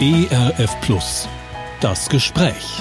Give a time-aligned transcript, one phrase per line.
[0.00, 1.28] ERF Plus.
[1.80, 2.80] Das Gespräch.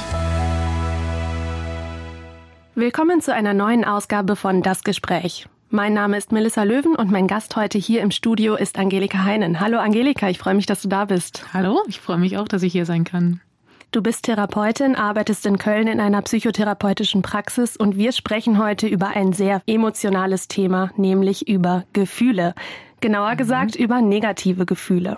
[2.73, 5.45] Willkommen zu einer neuen Ausgabe von Das Gespräch.
[5.69, 9.59] Mein Name ist Melissa Löwen und mein Gast heute hier im Studio ist Angelika Heinen.
[9.59, 11.45] Hallo Angelika, ich freue mich, dass du da bist.
[11.53, 13.41] Hallo, ich freue mich auch, dass ich hier sein kann.
[13.91, 19.09] Du bist Therapeutin, arbeitest in Köln in einer psychotherapeutischen Praxis und wir sprechen heute über
[19.09, 22.55] ein sehr emotionales Thema, nämlich über Gefühle.
[23.01, 23.37] Genauer mhm.
[23.37, 25.17] gesagt über negative Gefühle.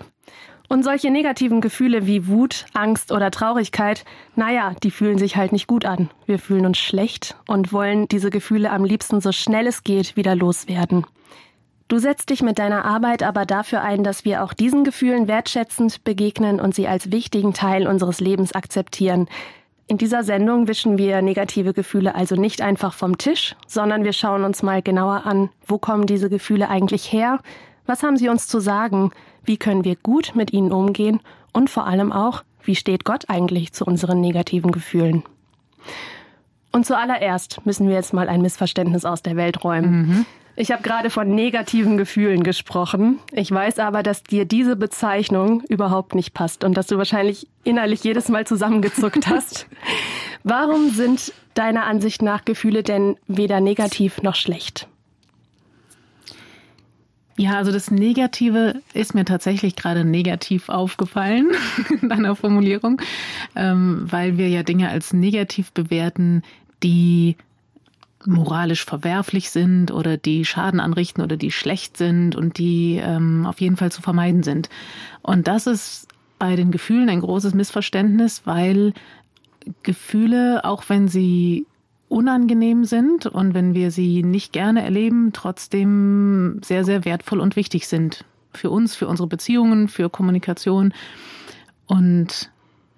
[0.74, 4.04] Und solche negativen Gefühle wie Wut, Angst oder Traurigkeit,
[4.34, 6.10] naja, die fühlen sich halt nicht gut an.
[6.26, 10.34] Wir fühlen uns schlecht und wollen diese Gefühle am liebsten so schnell es geht wieder
[10.34, 11.06] loswerden.
[11.86, 16.02] Du setzt dich mit deiner Arbeit aber dafür ein, dass wir auch diesen Gefühlen wertschätzend
[16.02, 19.28] begegnen und sie als wichtigen Teil unseres Lebens akzeptieren.
[19.86, 24.42] In dieser Sendung wischen wir negative Gefühle also nicht einfach vom Tisch, sondern wir schauen
[24.42, 27.38] uns mal genauer an, wo kommen diese Gefühle eigentlich her,
[27.86, 29.12] was haben sie uns zu sagen,
[29.44, 31.20] wie können wir gut mit ihnen umgehen
[31.52, 35.22] und vor allem auch, wie steht Gott eigentlich zu unseren negativen Gefühlen.
[36.72, 39.90] Und zuallererst müssen wir jetzt mal ein Missverständnis aus der Welt räumen.
[39.90, 40.26] Mhm.
[40.56, 43.18] Ich habe gerade von negativen Gefühlen gesprochen.
[43.32, 48.04] Ich weiß aber, dass dir diese Bezeichnung überhaupt nicht passt und dass du wahrscheinlich innerlich
[48.04, 49.66] jedes Mal zusammengezuckt hast.
[50.44, 54.88] Warum sind deiner Ansicht nach Gefühle denn weder negativ noch schlecht?
[57.36, 61.50] Ja, also das Negative ist mir tatsächlich gerade negativ aufgefallen
[62.00, 63.02] in deiner Formulierung,
[63.56, 66.42] ähm, weil wir ja Dinge als negativ bewerten,
[66.82, 67.36] die
[68.24, 73.60] moralisch verwerflich sind oder die Schaden anrichten oder die schlecht sind und die ähm, auf
[73.60, 74.70] jeden Fall zu vermeiden sind.
[75.20, 78.94] Und das ist bei den Gefühlen ein großes Missverständnis, weil
[79.82, 81.66] Gefühle, auch wenn sie
[82.14, 87.88] unangenehm sind und wenn wir sie nicht gerne erleben, trotzdem sehr, sehr wertvoll und wichtig
[87.88, 88.24] sind.
[88.52, 90.94] Für uns, für unsere Beziehungen, für Kommunikation.
[91.86, 92.52] Und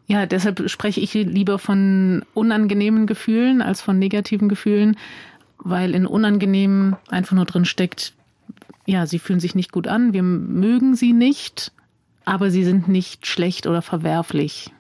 [0.07, 4.99] ja, deshalb spreche ich lieber von unangenehmen Gefühlen als von negativen Gefühlen,
[5.59, 8.13] weil in unangenehmen einfach nur drin steckt,
[8.85, 11.73] ja, sie fühlen sich nicht gut an, wir mögen sie nicht,
[12.27, 14.71] aber sie sind nicht schlecht oder verwerflich.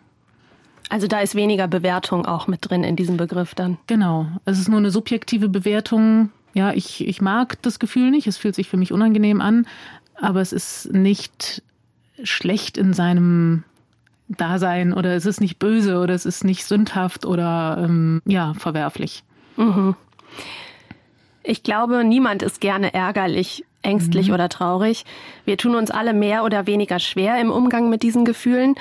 [0.88, 3.78] Also da ist weniger Bewertung auch mit drin in diesem Begriff dann.
[3.86, 4.26] Genau.
[4.44, 6.30] Es ist nur eine subjektive Bewertung.
[6.54, 9.66] Ja, ich, ich mag das Gefühl nicht, es fühlt sich für mich unangenehm an,
[10.14, 11.62] aber es ist nicht
[12.22, 13.64] schlecht in seinem
[14.28, 19.22] Dasein oder es ist nicht böse oder es ist nicht sündhaft oder ähm, ja, verwerflich.
[19.56, 19.94] Mhm.
[21.42, 24.34] Ich glaube, niemand ist gerne ärgerlich, ängstlich mhm.
[24.34, 25.04] oder traurig.
[25.44, 28.74] Wir tun uns alle mehr oder weniger schwer im Umgang mit diesen Gefühlen.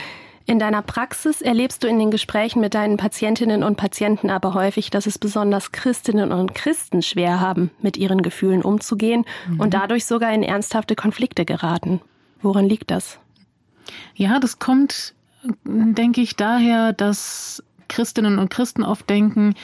[0.47, 4.91] In deiner Praxis erlebst du in den Gesprächen mit deinen Patientinnen und Patienten aber häufig,
[4.91, 9.59] dass es besonders Christinnen und Christen schwer haben, mit ihren Gefühlen umzugehen mhm.
[9.59, 11.99] und dadurch sogar in ernsthafte Konflikte geraten.
[12.41, 13.17] Woran liegt das?
[14.13, 15.15] Ja, das kommt
[15.63, 19.55] denke ich daher, dass Christinnen und Christen oft denken,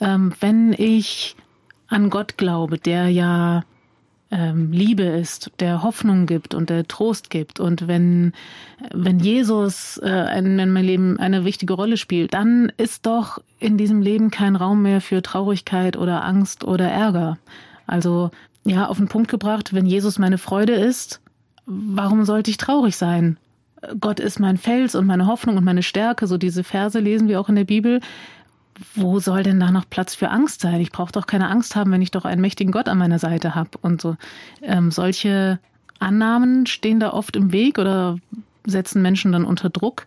[0.00, 1.36] ähm, wenn ich
[1.88, 3.64] an Gott glaube, der ja
[4.30, 8.32] ähm, Liebe ist, der Hoffnung gibt und der Trost gibt und wenn
[8.92, 13.76] wenn Jesus äh, in, in meinem Leben eine wichtige Rolle spielt, dann ist doch in
[13.76, 17.38] diesem Leben kein Raum mehr für Traurigkeit oder Angst oder Ärger.
[17.86, 18.30] Also
[18.64, 21.20] ja, auf den Punkt gebracht, wenn Jesus meine Freude ist,
[21.66, 23.38] warum sollte ich traurig sein?
[23.98, 27.40] Gott ist mein Fels und meine Hoffnung und meine Stärke, so diese Verse lesen wir
[27.40, 28.00] auch in der Bibel.
[28.94, 30.80] Wo soll denn da noch Platz für Angst sein?
[30.80, 33.54] Ich brauche doch keine Angst haben, wenn ich doch einen mächtigen Gott an meiner Seite
[33.54, 33.70] habe.
[33.82, 34.16] Und so
[34.62, 35.58] ähm, solche
[35.98, 38.16] Annahmen stehen da oft im Weg oder
[38.66, 40.06] setzen Menschen dann unter Druck,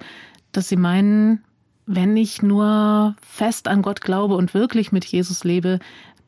[0.51, 1.43] dass sie meinen,
[1.85, 5.79] wenn ich nur fest an Gott glaube und wirklich mit Jesus lebe,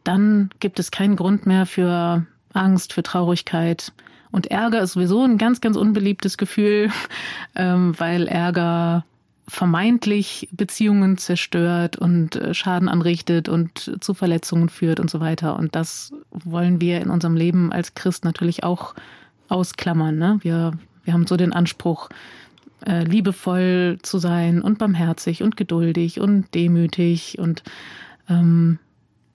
[0.04, 3.92] dann gibt es keinen Grund mehr für Angst, für Traurigkeit,
[4.36, 6.92] und Ärger ist sowieso ein ganz, ganz unbeliebtes Gefühl,
[7.56, 9.06] ähm, weil Ärger
[9.48, 15.58] vermeintlich Beziehungen zerstört und äh, Schaden anrichtet und zu Verletzungen führt und so weiter.
[15.58, 18.96] Und das wollen wir in unserem Leben als Christ natürlich auch
[19.48, 20.18] ausklammern.
[20.18, 20.40] Ne?
[20.42, 20.74] Wir,
[21.04, 22.10] wir haben so den Anspruch,
[22.86, 27.64] äh, liebevoll zu sein und barmherzig und geduldig und demütig und
[28.30, 28.80] ähm,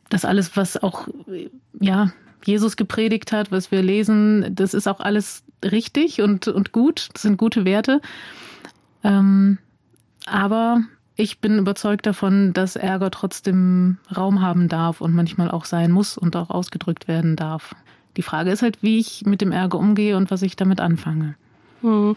[0.09, 1.09] das alles, was auch
[1.81, 2.13] ja
[2.45, 7.09] Jesus gepredigt hat, was wir lesen, das ist auch alles richtig und, und gut.
[7.13, 8.01] Das sind gute Werte.
[9.05, 9.59] Ähm,
[10.27, 10.83] aber
[11.17, 16.17] ich bin überzeugt davon, dass Ärger trotzdem Raum haben darf und manchmal auch sein muss
[16.17, 17.75] und auch ausgedrückt werden darf.
[18.17, 21.37] Die Frage ist halt, wie ich mit dem Ärger umgehe und was ich damit anfange.
[21.83, 22.17] Hm.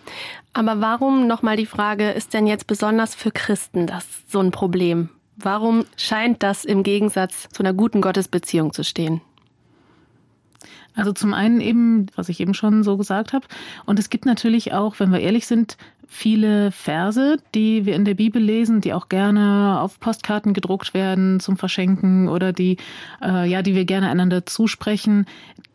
[0.54, 5.10] Aber warum nochmal die Frage, ist denn jetzt besonders für Christen das so ein Problem?
[5.36, 9.22] Warum scheint das im Gegensatz zu einer guten Gottesbeziehung zu stehen?
[10.96, 13.48] Also zum einen eben, was ich eben schon so gesagt habe.
[13.86, 15.78] Und es gibt natürlich auch, wenn wir ehrlich sind,
[16.08, 21.40] viele Verse, die wir in der Bibel lesen, die auch gerne auf Postkarten gedruckt werden
[21.40, 22.78] zum Verschenken oder die,
[23.22, 25.26] äh, ja, die wir gerne einander zusprechen,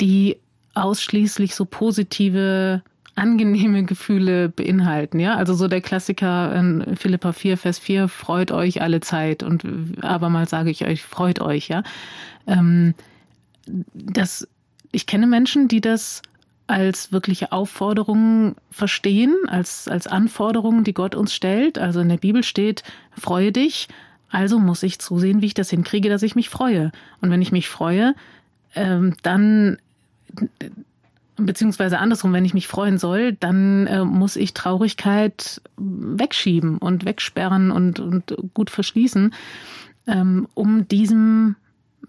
[0.00, 0.36] die
[0.74, 2.82] ausschließlich so positive
[3.18, 5.34] angenehme Gefühle beinhalten, ja.
[5.34, 9.64] Also so der Klassiker in Philippa 4, Vers 4, freut euch alle Zeit und
[10.02, 11.82] abermals sage ich euch, freut euch, ja.
[12.46, 12.94] Ähm,
[13.92, 14.46] das,
[14.92, 16.22] ich kenne Menschen, die das
[16.68, 21.78] als wirkliche Aufforderung verstehen, als, als Anforderung, die Gott uns stellt.
[21.78, 22.84] Also in der Bibel steht,
[23.18, 23.88] freue dich,
[24.30, 26.92] also muss ich zusehen, wie ich das hinkriege, dass ich mich freue.
[27.20, 28.14] Und wenn ich mich freue,
[28.74, 29.78] ähm, dann
[31.36, 37.70] beziehungsweise andersrum, wenn ich mich freuen soll, dann äh, muss ich Traurigkeit wegschieben und wegsperren
[37.70, 39.32] und, und gut verschließen,
[40.06, 41.56] ähm, um diesem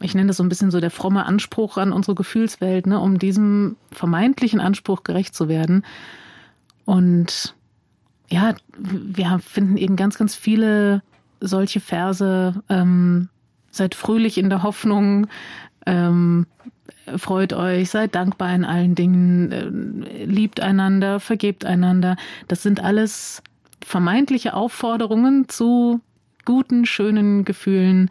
[0.01, 3.19] ich nenne das so ein bisschen so der fromme Anspruch an unsere Gefühlswelt, ne, um
[3.19, 5.86] diesem vermeintlichen Anspruch gerecht zu werden.
[6.86, 7.56] Und
[8.30, 11.01] ja, wir finden eben ganz, ganz viele
[11.39, 12.62] solche Verse.
[12.69, 13.30] Ähm,
[13.71, 15.27] seid fröhlich in der Hoffnung,
[15.86, 16.47] ähm,
[17.18, 22.15] freut euch, seid dankbar in allen Dingen, äh, liebt einander, vergebt einander.
[22.47, 23.44] Das sind alles
[23.83, 26.01] vermeintliche Aufforderungen zu
[26.45, 28.09] guten, schönen Gefühlen.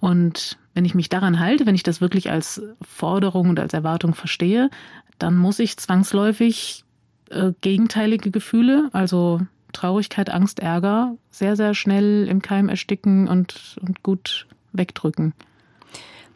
[0.00, 4.14] Und wenn ich mich daran halte, wenn ich das wirklich als Forderung und als Erwartung
[4.14, 4.70] verstehe,
[5.18, 6.84] dann muss ich zwangsläufig
[7.30, 9.40] äh, gegenteilige Gefühle, also
[9.72, 15.34] Traurigkeit, Angst, Ärger, sehr, sehr schnell im Keim ersticken und, und gut wegdrücken.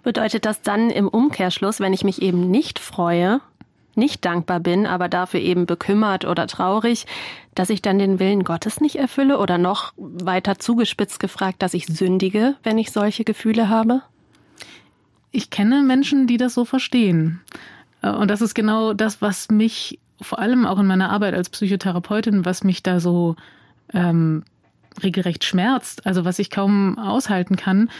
[0.03, 3.41] Bedeutet das dann im Umkehrschluss, wenn ich mich eben nicht freue,
[3.97, 7.06] nicht dankbar bin, aber dafür eben bekümmert oder traurig,
[7.55, 11.87] dass ich dann den Willen Gottes nicht erfülle oder noch weiter zugespitzt gefragt, dass ich
[11.87, 14.03] sündige, wenn ich solche Gefühle habe?
[15.37, 17.41] Ich kenne Menschen, die das so verstehen.
[18.00, 21.50] Äh, und das ist genau das, was mich vor allem auch in meiner Arbeit als
[21.50, 23.37] Psychotherapeutin, was mich da so
[23.93, 24.44] ähm,
[25.03, 27.91] regelrecht schmerzt, also was ich kaum aushalten kann,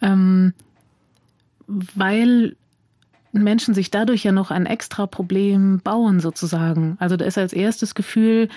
[0.00, 0.54] ähm,
[1.66, 2.54] weil
[3.32, 6.96] Menschen sich dadurch ja noch ein extra Problem bauen sozusagen.
[7.00, 8.50] Also da ist als erstes Gefühl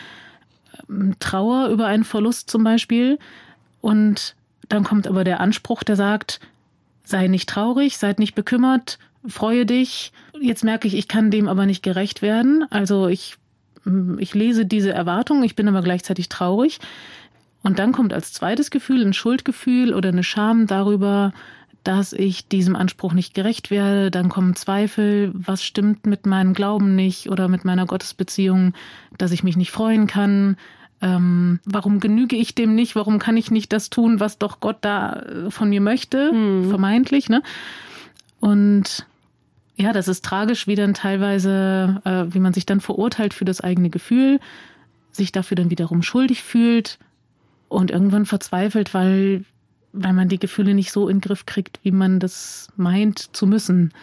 [0.88, 3.18] ähm, Trauer über einen Verlust zum Beispiel
[3.82, 4.36] und
[4.70, 6.40] dann kommt aber der Anspruch, der sagt,
[7.12, 8.98] sei nicht traurig, seid nicht bekümmert,
[9.28, 10.12] freue dich.
[10.40, 12.66] Jetzt merke ich, ich kann dem aber nicht gerecht werden.
[12.72, 13.36] Also ich,
[13.84, 16.80] mm, ich lese diese Erwartung, ich bin aber gleichzeitig traurig.
[17.64, 21.32] Und dann kommt als zweites Gefühl ein Schuldgefühl oder eine Scham darüber,
[21.84, 24.10] dass ich diesem Anspruch nicht gerecht werde.
[24.10, 28.74] Dann kommen Zweifel, was stimmt mit meinem Glauben nicht oder mit meiner Gottesbeziehung,
[29.18, 30.58] dass ich mich nicht freuen kann.
[31.02, 32.96] Ähm, warum genüge ich dem nicht?
[32.96, 36.32] Warum kann ich nicht das tun, was doch Gott da äh, von mir möchte?
[36.32, 36.70] Mhm.
[36.70, 37.42] Vermeintlich, ne?
[38.40, 39.06] Und
[39.76, 43.62] ja, das ist tragisch, wie dann teilweise, äh, wie man sich dann verurteilt für das
[43.62, 44.40] eigene Gefühl,
[45.12, 47.00] sich dafür dann wiederum schuldig fühlt
[47.68, 49.44] und irgendwann verzweifelt, weil
[49.94, 53.46] weil man die Gefühle nicht so in den Griff kriegt, wie man das meint zu
[53.46, 53.94] müssen.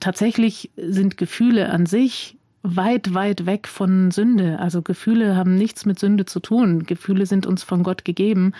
[0.00, 4.58] Tatsächlich sind Gefühle an sich weit, weit weg von Sünde.
[4.58, 6.84] Also Gefühle haben nichts mit Sünde zu tun.
[6.84, 8.52] Gefühle sind uns von Gott gegeben.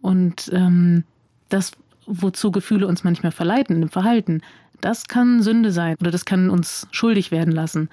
[0.00, 1.04] Und ähm,
[1.48, 1.72] das,
[2.06, 4.42] wozu Gefühle uns manchmal verleiten im Verhalten,
[4.80, 7.90] das kann Sünde sein oder das kann uns schuldig werden lassen.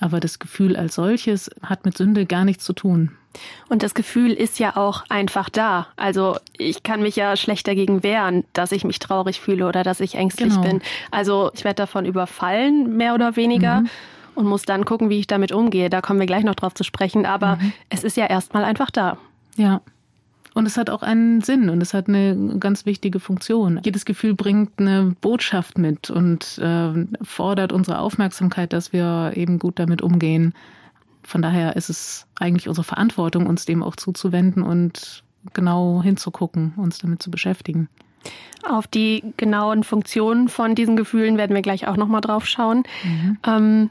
[0.00, 3.12] Aber das Gefühl als solches hat mit Sünde gar nichts zu tun.
[3.68, 5.88] Und das Gefühl ist ja auch einfach da.
[5.96, 10.00] Also ich kann mich ja schlecht dagegen wehren, dass ich mich traurig fühle oder dass
[10.00, 10.62] ich ängstlich genau.
[10.62, 10.82] bin.
[11.10, 13.82] Also ich werde davon überfallen, mehr oder weniger.
[13.82, 13.90] Mhm.
[14.36, 15.90] Und muss dann gucken, wie ich damit umgehe.
[15.90, 17.26] Da kommen wir gleich noch drauf zu sprechen.
[17.26, 17.72] Aber mhm.
[17.88, 19.18] es ist ja erstmal einfach da.
[19.56, 19.80] Ja.
[20.54, 23.78] Und es hat auch einen Sinn und es hat eine ganz wichtige Funktion.
[23.84, 29.78] Jedes Gefühl bringt eine Botschaft mit und äh, fordert unsere Aufmerksamkeit, dass wir eben gut
[29.78, 30.54] damit umgehen.
[31.22, 36.98] Von daher ist es eigentlich unsere Verantwortung, uns dem auch zuzuwenden und genau hinzugucken, uns
[36.98, 37.90] damit zu beschäftigen.
[38.66, 42.84] Auf die genauen Funktionen von diesen Gefühlen werden wir gleich auch nochmal drauf schauen.
[43.04, 43.38] Mhm.
[43.46, 43.90] Ähm,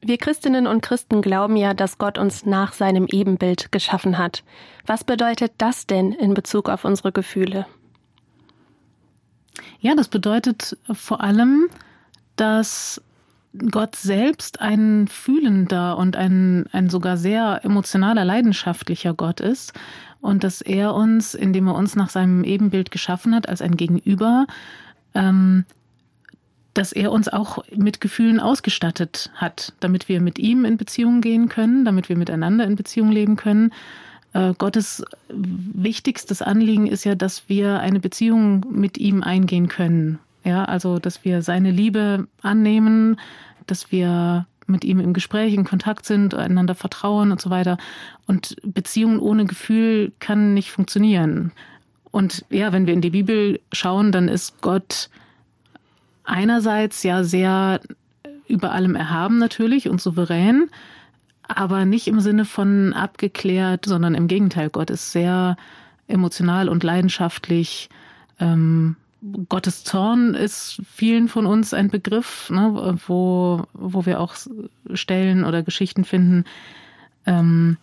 [0.00, 4.44] wir Christinnen und Christen glauben ja, dass Gott uns nach seinem Ebenbild geschaffen hat.
[4.86, 7.66] Was bedeutet das denn in Bezug auf unsere Gefühle?
[9.80, 11.68] Ja, das bedeutet vor allem,
[12.36, 13.02] dass
[13.70, 19.72] Gott selbst ein fühlender und ein, ein sogar sehr emotionaler, leidenschaftlicher Gott ist
[20.20, 24.46] und dass er uns, indem er uns nach seinem Ebenbild geschaffen hat, als ein Gegenüber,
[25.14, 25.64] ähm,
[26.78, 31.48] dass er uns auch mit Gefühlen ausgestattet hat, damit wir mit ihm in Beziehung gehen
[31.48, 33.72] können, damit wir miteinander in Beziehung leben können.
[34.32, 40.20] Äh, Gottes wichtigstes Anliegen ist ja, dass wir eine Beziehung mit ihm eingehen können.
[40.44, 43.18] Ja, also, dass wir seine Liebe annehmen,
[43.66, 47.76] dass wir mit ihm im Gespräch, in Kontakt sind, einander vertrauen und so weiter.
[48.28, 51.50] Und Beziehungen ohne Gefühl kann nicht funktionieren.
[52.12, 55.10] Und ja, wenn wir in die Bibel schauen, dann ist Gott
[56.28, 57.80] einerseits ja sehr
[58.46, 60.68] über allem erhaben natürlich und souverän,
[61.42, 64.70] aber nicht im Sinne von abgeklärt, sondern im Gegenteil.
[64.70, 65.56] Gott ist sehr
[66.06, 67.88] emotional und leidenschaftlich.
[68.38, 68.96] Ähm,
[69.48, 74.36] Gottes Zorn ist vielen von uns ein Begriff, ne, wo, wo wir auch
[74.94, 76.44] Stellen oder Geschichten finden,
[77.26, 77.78] ähm,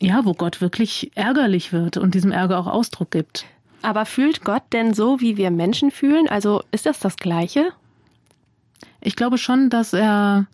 [0.00, 3.46] ja, wo Gott wirklich ärgerlich wird und diesem Ärger auch Ausdruck gibt.
[3.82, 6.28] Aber fühlt Gott denn so, wie wir Menschen fühlen?
[6.28, 7.72] Also ist das das Gleiche?
[9.00, 10.46] Ich glaube schon, dass er,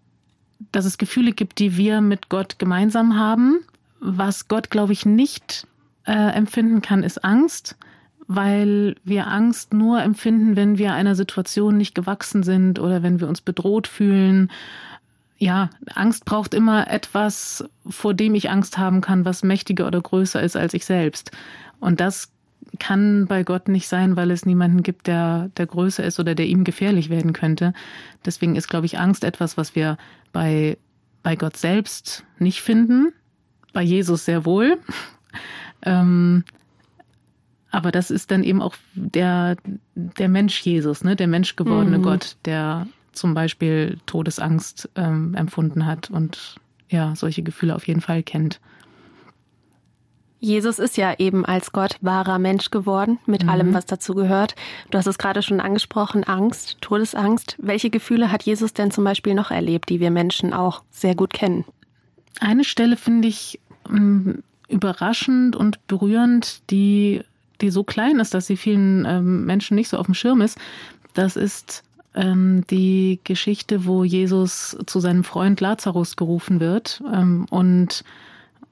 [0.72, 3.60] dass es Gefühle gibt, die wir mit Gott gemeinsam haben.
[3.98, 5.66] Was Gott, glaube ich, nicht
[6.04, 7.76] äh, empfinden kann, ist Angst,
[8.28, 13.28] weil wir Angst nur empfinden, wenn wir einer Situation nicht gewachsen sind oder wenn wir
[13.28, 14.52] uns bedroht fühlen.
[15.38, 20.42] Ja, Angst braucht immer etwas, vor dem ich Angst haben kann, was mächtiger oder größer
[20.42, 21.32] ist als ich selbst.
[21.80, 22.32] Und das
[22.78, 26.46] kann bei Gott nicht sein, weil es niemanden gibt, der, der größer ist oder der
[26.46, 27.72] ihm gefährlich werden könnte.
[28.24, 29.96] Deswegen ist, glaube ich, Angst etwas, was wir
[30.32, 30.76] bei,
[31.22, 33.12] bei Gott selbst nicht finden,
[33.72, 34.78] bei Jesus sehr wohl.
[35.82, 36.44] ähm,
[37.70, 39.56] aber das ist dann eben auch der,
[39.94, 41.16] der Mensch Jesus, ne?
[41.16, 42.02] der menschgewordene mhm.
[42.02, 46.56] Gott, der zum Beispiel Todesangst ähm, empfunden hat und
[46.88, 48.60] ja, solche Gefühle auf jeden Fall kennt.
[50.46, 53.48] Jesus ist ja eben als Gott wahrer Mensch geworden, mit mhm.
[53.48, 54.54] allem, was dazu gehört.
[54.90, 57.56] Du hast es gerade schon angesprochen, Angst, Todesangst.
[57.58, 61.32] Welche Gefühle hat Jesus denn zum Beispiel noch erlebt, die wir Menschen auch sehr gut
[61.32, 61.64] kennen?
[62.38, 67.22] Eine Stelle finde ich ähm, überraschend und berührend, die,
[67.60, 70.58] die so klein ist, dass sie vielen ähm, Menschen nicht so auf dem Schirm ist.
[71.14, 71.82] Das ist
[72.14, 78.04] ähm, die Geschichte, wo Jesus zu seinem Freund Lazarus gerufen wird ähm, und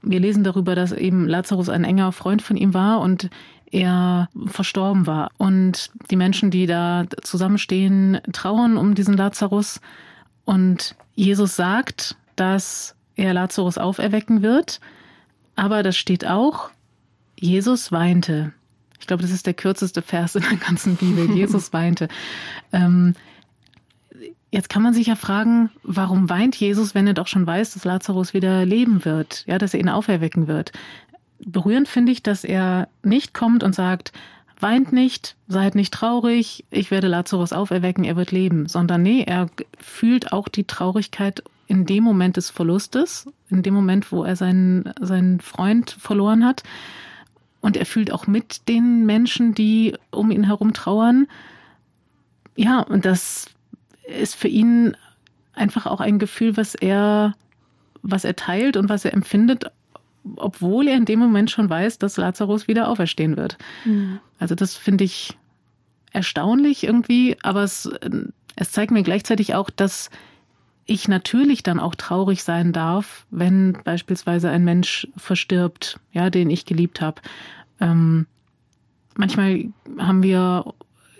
[0.04, 3.30] wir lesen darüber, dass eben Lazarus ein enger Freund von ihm war und
[3.70, 5.30] er verstorben war.
[5.36, 9.80] Und die Menschen, die da zusammenstehen, trauern um diesen Lazarus.
[10.44, 14.80] Und Jesus sagt, dass er Lazarus auferwecken wird.
[15.56, 16.70] Aber das steht auch,
[17.38, 18.52] Jesus weinte.
[19.00, 21.30] Ich glaube, das ist der kürzeste Vers in der ganzen Bibel.
[21.36, 22.08] Jesus weinte.
[22.72, 23.14] Ähm,
[24.54, 27.84] Jetzt kann man sich ja fragen, warum weint Jesus, wenn er doch schon weiß, dass
[27.84, 30.70] Lazarus wieder leben wird, ja, dass er ihn auferwecken wird.
[31.44, 34.12] Berührend finde ich, dass er nicht kommt und sagt,
[34.60, 39.48] weint nicht, seid nicht traurig, ich werde Lazarus auferwecken, er wird leben, sondern nee, er
[39.80, 44.88] fühlt auch die Traurigkeit in dem Moment des Verlustes, in dem Moment, wo er seinen,
[45.00, 46.62] seinen Freund verloren hat.
[47.60, 51.26] Und er fühlt auch mit den Menschen, die um ihn herum trauern.
[52.54, 53.48] Ja, und das
[54.06, 54.96] ist für ihn
[55.54, 57.34] einfach auch ein Gefühl, was er,
[58.02, 59.70] was er teilt und was er empfindet,
[60.36, 63.58] obwohl er in dem Moment schon weiß, dass Lazarus wieder auferstehen wird.
[63.84, 64.20] Mhm.
[64.38, 65.36] Also das finde ich
[66.12, 67.90] erstaunlich irgendwie, aber es,
[68.56, 70.10] es zeigt mir gleichzeitig auch, dass
[70.86, 76.66] ich natürlich dann auch traurig sein darf, wenn beispielsweise ein Mensch verstirbt, ja, den ich
[76.66, 77.22] geliebt habe.
[77.80, 78.26] Ähm,
[79.16, 79.66] manchmal
[79.98, 80.74] haben wir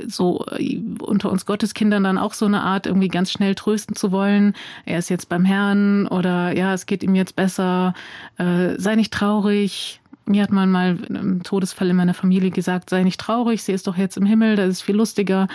[0.06, 4.12] so äh, unter uns Gotteskindern dann auch so eine Art, irgendwie ganz schnell trösten zu
[4.12, 4.54] wollen.
[4.84, 7.94] Er ist jetzt beim Herrn oder ja, es geht ihm jetzt besser,
[8.38, 10.00] äh, sei nicht traurig.
[10.26, 13.86] Mir hat man mal im Todesfall in meiner Familie gesagt, sei nicht traurig, sie ist
[13.86, 15.48] doch jetzt im Himmel, das ist viel lustiger.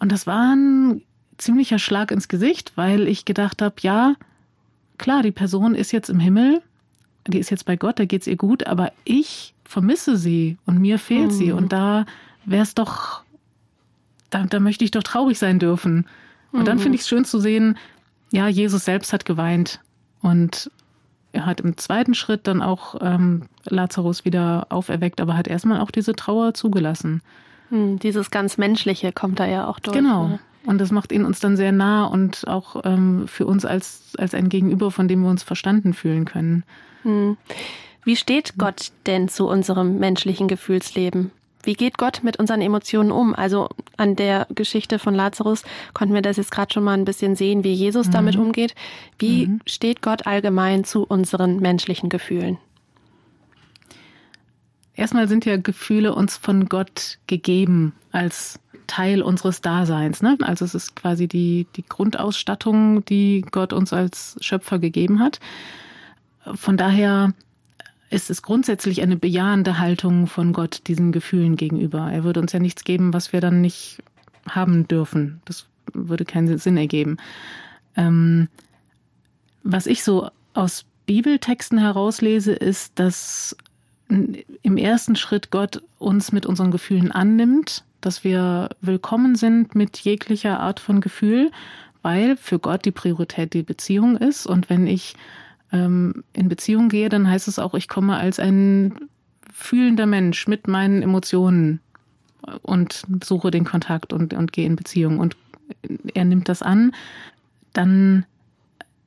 [0.00, 1.02] Und das war ein
[1.38, 4.14] ziemlicher Schlag ins Gesicht, weil ich gedacht habe, ja,
[4.98, 6.62] klar, die Person ist jetzt im Himmel,
[7.26, 10.98] die ist jetzt bei Gott, da geht's ihr gut, aber ich vermisse sie und mir
[10.98, 11.30] fehlt mhm.
[11.30, 11.52] sie.
[11.52, 12.06] Und da
[12.44, 13.23] wäre es doch
[14.34, 16.06] da, da möchte ich doch traurig sein dürfen.
[16.52, 16.64] Und mhm.
[16.64, 17.78] dann finde ich es schön zu sehen,
[18.30, 19.80] ja, Jesus selbst hat geweint
[20.20, 20.70] und
[21.32, 25.90] er hat im zweiten Schritt dann auch ähm, Lazarus wieder auferweckt, aber hat erstmal auch
[25.90, 27.22] diese Trauer zugelassen.
[27.70, 29.96] Mhm, dieses ganz Menschliche kommt da ja auch durch.
[29.96, 30.28] Genau.
[30.28, 30.38] Ne?
[30.66, 34.34] Und das macht ihn uns dann sehr nah und auch ähm, für uns als, als
[34.34, 36.64] ein Gegenüber, von dem wir uns verstanden fühlen können.
[37.02, 37.36] Mhm.
[38.04, 41.30] Wie steht Gott denn zu unserem menschlichen Gefühlsleben?
[41.64, 43.34] Wie geht Gott mit unseren Emotionen um?
[43.34, 47.36] Also an der Geschichte von Lazarus konnten wir das jetzt gerade schon mal ein bisschen
[47.36, 48.12] sehen, wie Jesus mhm.
[48.12, 48.74] damit umgeht.
[49.18, 49.60] Wie mhm.
[49.66, 52.58] steht Gott allgemein zu unseren menschlichen Gefühlen?
[54.96, 60.22] Erstmal sind ja Gefühle uns von Gott gegeben als Teil unseres Daseins.
[60.22, 60.36] Ne?
[60.42, 65.40] Also es ist quasi die, die Grundausstattung, die Gott uns als Schöpfer gegeben hat.
[66.54, 67.32] Von daher
[68.10, 72.10] ist es grundsätzlich eine bejahende Haltung von Gott diesen Gefühlen gegenüber.
[72.12, 74.02] Er würde uns ja nichts geben, was wir dann nicht
[74.48, 75.40] haben dürfen.
[75.44, 77.16] Das würde keinen Sinn ergeben.
[77.96, 78.48] Ähm,
[79.62, 83.56] Was ich so aus Bibeltexten herauslese, ist, dass
[84.08, 90.60] im ersten Schritt Gott uns mit unseren Gefühlen annimmt, dass wir willkommen sind mit jeglicher
[90.60, 91.50] Art von Gefühl,
[92.02, 94.46] weil für Gott die Priorität die Beziehung ist.
[94.46, 95.14] Und wenn ich
[95.74, 98.94] ähm, in Beziehung gehe, dann heißt es auch, ich komme als ein
[99.52, 101.80] fühlender Mensch mit meinen Emotionen
[102.62, 105.18] und suche den Kontakt und, und gehe in Beziehung.
[105.18, 105.36] Und
[106.14, 106.92] er nimmt das an.
[107.72, 108.24] Dann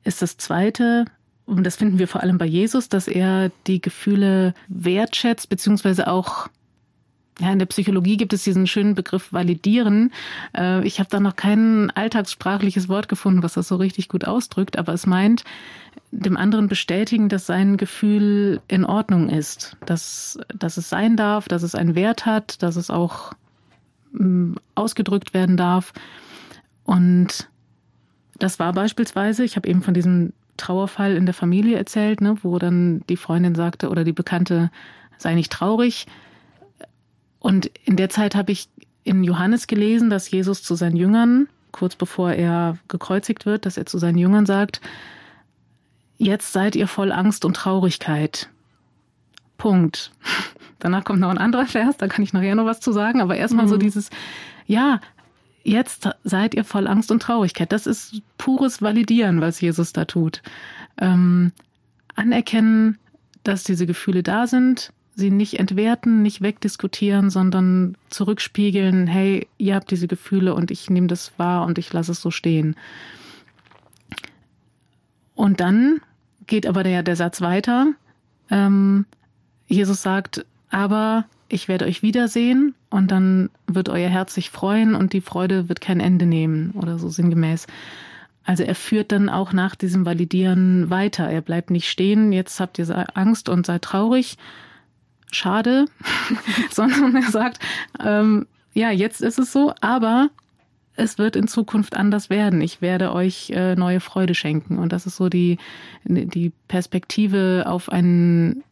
[0.04, 1.06] ist das Zweite,
[1.46, 6.48] und das finden wir vor allem bei Jesus, dass er die Gefühle wertschätzt, beziehungsweise auch
[7.40, 10.12] ja, in der Psychologie gibt es diesen schönen Begriff validieren.
[10.56, 14.76] Äh, ich habe da noch kein alltagssprachliches Wort gefunden, was das so richtig gut ausdrückt,
[14.78, 15.44] aber es meint,
[16.10, 21.62] dem anderen bestätigen, dass sein Gefühl in Ordnung ist, dass, dass es sein darf, dass
[21.62, 23.32] es einen Wert hat, dass es auch
[24.12, 25.92] mm, ausgedrückt werden darf.
[26.84, 27.48] Und
[28.38, 32.58] das war beispielsweise, ich habe eben von diesem Trauerfall in der Familie erzählt, ne, wo
[32.58, 34.70] dann die Freundin sagte oder die Bekannte,
[35.18, 36.06] sei nicht traurig.
[37.40, 38.68] Und in der Zeit habe ich
[39.04, 43.86] in Johannes gelesen, dass Jesus zu seinen Jüngern, kurz bevor er gekreuzigt wird, dass er
[43.86, 44.80] zu seinen Jüngern sagt,
[46.18, 48.50] jetzt seid ihr voll Angst und Traurigkeit.
[49.56, 50.12] Punkt.
[50.78, 53.36] Danach kommt noch ein anderer Vers, da kann ich nachher noch was zu sagen, aber
[53.36, 53.70] erstmal mhm.
[53.70, 54.10] so dieses,
[54.66, 55.00] ja,
[55.64, 57.72] jetzt seid ihr voll Angst und Traurigkeit.
[57.72, 60.42] Das ist pures Validieren, was Jesus da tut.
[60.98, 61.52] Ähm,
[62.14, 62.98] anerkennen,
[63.42, 69.90] dass diese Gefühle da sind, sie nicht entwerten, nicht wegdiskutieren, sondern zurückspiegeln, hey, ihr habt
[69.90, 72.76] diese Gefühle und ich nehme das wahr und ich lasse es so stehen.
[75.34, 76.00] Und dann
[76.46, 77.88] geht aber der, der Satz weiter.
[78.48, 79.06] Ähm,
[79.66, 85.12] Jesus sagt, aber ich werde euch wiedersehen und dann wird euer Herz sich freuen und
[85.12, 87.66] die Freude wird kein Ende nehmen oder so sinngemäß.
[88.44, 91.28] Also er führt dann auch nach diesem Validieren weiter.
[91.28, 94.38] Er bleibt nicht stehen, jetzt habt ihr Angst und seid traurig,
[95.30, 95.86] schade,
[96.70, 97.58] sondern er sagt,
[98.04, 100.30] ähm, ja, jetzt ist es so, aber
[100.98, 102.60] es wird in Zukunft anders werden.
[102.60, 104.78] Ich werde euch äh, neue Freude schenken.
[104.78, 105.58] Und das ist so die,
[106.04, 108.64] die Perspektive auf ein,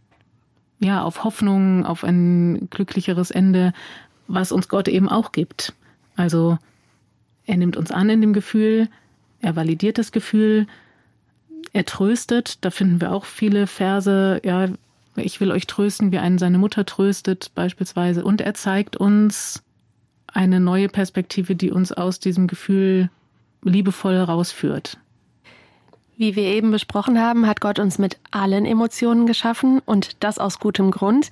[0.80, 3.72] ja, auf Hoffnung, auf ein glücklicheres Ende,
[4.26, 5.72] was uns Gott eben auch gibt.
[6.16, 6.58] Also,
[7.44, 8.88] er nimmt uns an in dem Gefühl,
[9.40, 10.66] er validiert das Gefühl,
[11.72, 12.64] er tröstet.
[12.64, 14.68] Da finden wir auch viele Verse, ja,
[15.16, 18.24] ich will euch trösten, wie einen seine Mutter tröstet beispielsweise.
[18.24, 19.62] Und er zeigt uns
[20.26, 23.10] eine neue Perspektive, die uns aus diesem Gefühl
[23.62, 24.98] liebevoll rausführt.
[26.16, 30.58] Wie wir eben besprochen haben, hat Gott uns mit allen Emotionen geschaffen und das aus
[30.58, 31.28] gutem Grund.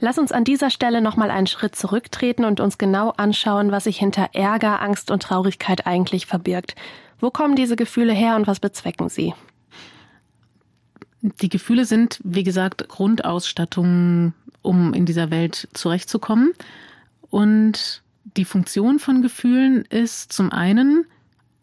[0.00, 3.98] Lass uns an dieser Stelle nochmal einen Schritt zurücktreten und uns genau anschauen, was sich
[3.98, 6.74] hinter Ärger, Angst und Traurigkeit eigentlich verbirgt.
[7.20, 9.34] Wo kommen diese Gefühle her und was bezwecken sie?
[11.26, 16.52] Die Gefühle sind, wie gesagt, Grundausstattung, um in dieser Welt zurechtzukommen.
[17.30, 18.02] Und
[18.36, 21.06] die Funktion von Gefühlen ist zum einen,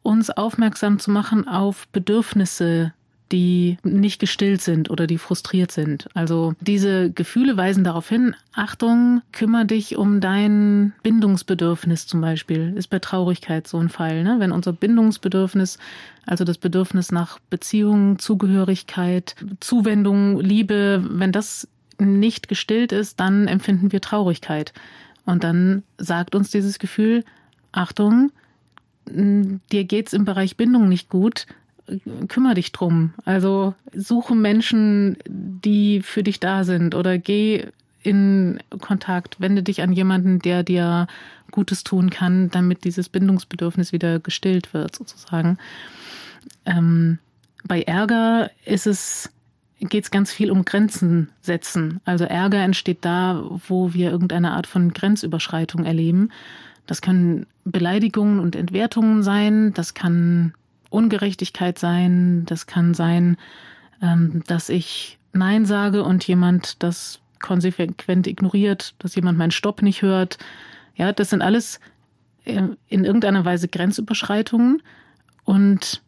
[0.01, 2.93] uns aufmerksam zu machen auf Bedürfnisse
[3.31, 6.07] die nicht gestillt sind oder die frustriert sind.
[6.13, 12.73] Also diese Gefühle weisen darauf hin, Achtung, kümmere dich um dein Bindungsbedürfnis zum Beispiel.
[12.75, 14.23] Ist bei Traurigkeit so ein Fall.
[14.23, 14.35] Ne?
[14.39, 15.77] Wenn unser Bindungsbedürfnis,
[16.25, 21.67] also das Bedürfnis nach Beziehung, Zugehörigkeit, Zuwendung, Liebe, wenn das
[21.97, 24.73] nicht gestillt ist, dann empfinden wir Traurigkeit.
[25.25, 27.23] Und dann sagt uns dieses Gefühl,
[27.71, 28.31] Achtung,
[29.05, 31.45] dir geht's im Bereich Bindung nicht gut,
[32.27, 33.13] kümmere dich drum.
[33.25, 37.65] Also suche Menschen, die für dich da sind oder geh
[38.03, 41.07] in Kontakt, wende dich an jemanden, der dir
[41.51, 45.57] Gutes tun kann, damit dieses Bindungsbedürfnis wieder gestillt wird, sozusagen.
[46.65, 47.19] Ähm,
[47.63, 49.29] bei Ärger ist es,
[49.79, 51.99] geht es ganz viel um Grenzen setzen.
[52.05, 56.29] Also Ärger entsteht da, wo wir irgendeine Art von Grenzüberschreitung erleben.
[56.87, 60.53] Das können Beleidigungen und Entwertungen sein, das kann
[60.91, 63.37] Ungerechtigkeit sein, das kann sein,
[64.01, 70.01] ähm, dass ich Nein sage und jemand das konsequent ignoriert, dass jemand meinen Stopp nicht
[70.01, 70.37] hört.
[70.95, 71.79] Ja, das sind alles
[72.45, 74.83] äh, in irgendeiner Weise Grenzüberschreitungen
[75.43, 76.03] und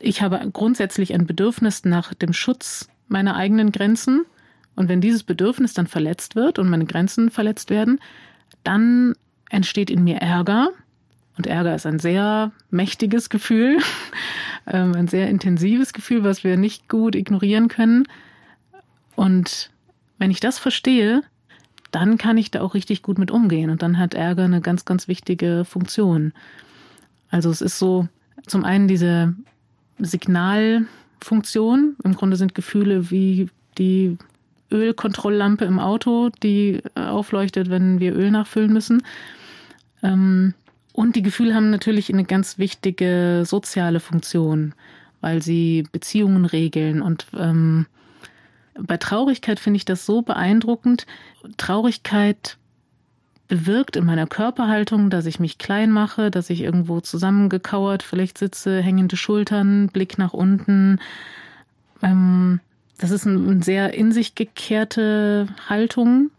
[0.00, 4.24] ich habe grundsätzlich ein Bedürfnis nach dem Schutz meiner eigenen Grenzen.
[4.74, 8.00] Und wenn dieses Bedürfnis dann verletzt wird und meine Grenzen verletzt werden,
[8.64, 9.14] dann
[9.50, 10.70] entsteht in mir Ärger
[11.40, 13.78] und Ärger ist ein sehr mächtiges Gefühl,
[14.66, 18.06] ähm, ein sehr intensives Gefühl, was wir nicht gut ignorieren können.
[19.16, 19.70] Und
[20.18, 21.22] wenn ich das verstehe,
[21.92, 23.70] dann kann ich da auch richtig gut mit umgehen.
[23.70, 26.34] Und dann hat Ärger eine ganz, ganz wichtige Funktion.
[27.30, 28.06] Also es ist so
[28.46, 29.34] zum einen diese
[29.98, 31.96] Signalfunktion.
[32.04, 33.48] Im Grunde sind Gefühle wie
[33.78, 34.18] die
[34.70, 39.02] Ölkontrolllampe im Auto, die äh, aufleuchtet, wenn wir Öl nachfüllen müssen.
[40.02, 40.52] Ähm,
[41.00, 44.74] und die Gefühle haben natürlich eine ganz wichtige soziale Funktion,
[45.22, 47.00] weil sie Beziehungen regeln.
[47.00, 47.86] Und ähm,
[48.78, 51.06] bei Traurigkeit finde ich das so beeindruckend.
[51.56, 52.58] Traurigkeit
[53.48, 58.82] bewirkt in meiner Körperhaltung, dass ich mich klein mache, dass ich irgendwo zusammengekauert vielleicht sitze,
[58.82, 60.98] hängende Schultern, Blick nach unten.
[62.02, 62.60] Ähm,
[62.98, 66.30] das ist eine sehr in sich gekehrte Haltung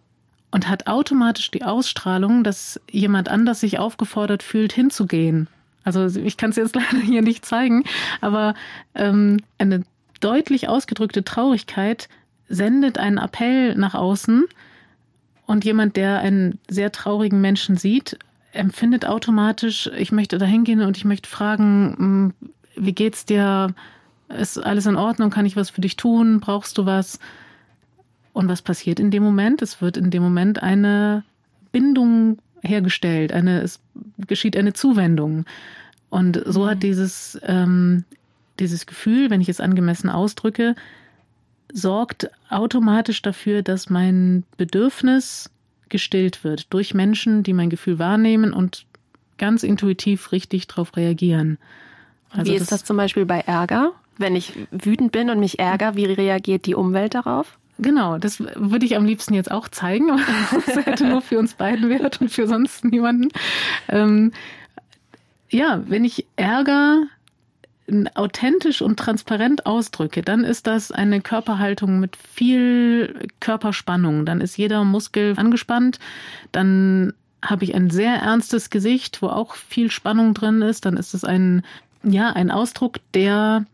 [0.51, 5.47] und hat automatisch die Ausstrahlung, dass jemand anders sich aufgefordert fühlt, hinzugehen.
[5.83, 7.83] Also ich kann es jetzt leider hier nicht zeigen,
[8.19, 8.53] aber
[8.93, 9.83] ähm, eine
[10.19, 12.09] deutlich ausgedrückte Traurigkeit
[12.47, 14.45] sendet einen Appell nach außen,
[15.51, 18.17] und jemand, der einen sehr traurigen Menschen sieht,
[18.53, 22.33] empfindet automatisch, ich möchte da hingehen und ich möchte fragen, hm,
[22.77, 23.73] wie geht's dir?
[24.29, 25.29] Ist alles in Ordnung?
[25.29, 26.39] Kann ich was für dich tun?
[26.39, 27.19] Brauchst du was?
[28.33, 29.61] Und was passiert in dem Moment?
[29.61, 31.23] Es wird in dem Moment eine
[31.71, 33.79] Bindung hergestellt, eine, es
[34.27, 35.45] geschieht eine Zuwendung.
[36.09, 36.81] Und so hat mhm.
[36.81, 38.03] dieses, ähm,
[38.59, 40.75] dieses Gefühl, wenn ich es angemessen ausdrücke,
[41.73, 45.49] sorgt automatisch dafür, dass mein Bedürfnis
[45.89, 48.85] gestillt wird durch Menschen, die mein Gefühl wahrnehmen und
[49.37, 51.57] ganz intuitiv richtig darauf reagieren.
[52.29, 53.91] Also wie ist das, das zum Beispiel bei Ärger?
[54.17, 57.57] Wenn ich wütend bin und mich ärgere, wie reagiert die Umwelt darauf?
[57.81, 60.21] Genau, das würde ich am liebsten jetzt auch zeigen, aber
[60.65, 63.29] das hätte nur für uns beiden Wert und für sonst niemanden.
[63.89, 64.31] Ähm,
[65.49, 67.03] ja, wenn ich Ärger
[68.13, 74.25] authentisch und transparent ausdrücke, dann ist das eine Körperhaltung mit viel Körperspannung.
[74.25, 75.99] Dann ist jeder Muskel angespannt.
[76.51, 77.13] Dann
[77.43, 80.85] habe ich ein sehr ernstes Gesicht, wo auch viel Spannung drin ist.
[80.85, 81.63] Dann ist es ein,
[82.03, 83.65] ja, ein Ausdruck, der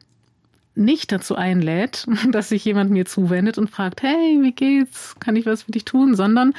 [0.78, 5.16] nicht dazu einlädt, dass sich jemand mir zuwendet und fragt, hey, wie geht's?
[5.20, 6.16] Kann ich was für dich tun?
[6.16, 6.54] Sondern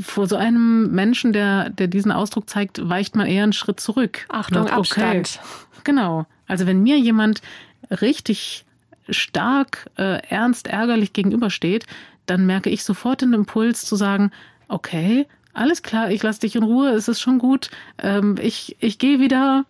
[0.00, 4.24] vor so einem Menschen, der, der diesen Ausdruck zeigt, weicht man eher einen Schritt zurück.
[4.28, 4.72] Achtung, okay.
[4.72, 5.40] Abstand.
[5.84, 6.26] Genau.
[6.46, 7.42] Also wenn mir jemand
[7.90, 8.64] richtig
[9.10, 11.86] stark, äh, ernst, ärgerlich gegenübersteht,
[12.26, 14.30] dann merke ich sofort den Impuls zu sagen,
[14.68, 18.98] okay, alles klar, ich lasse dich in Ruhe, es ist schon gut, ähm, ich, ich
[18.98, 19.64] gehe wieder,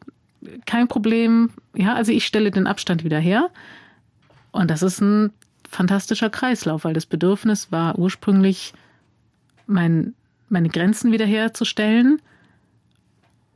[0.66, 1.50] kein Problem.
[1.74, 3.50] Ja, also ich stelle den Abstand wieder her.
[4.52, 5.32] Und das ist ein
[5.68, 8.72] fantastischer Kreislauf, weil das Bedürfnis war ursprünglich,
[9.66, 10.14] mein,
[10.48, 12.20] meine Grenzen wiederherzustellen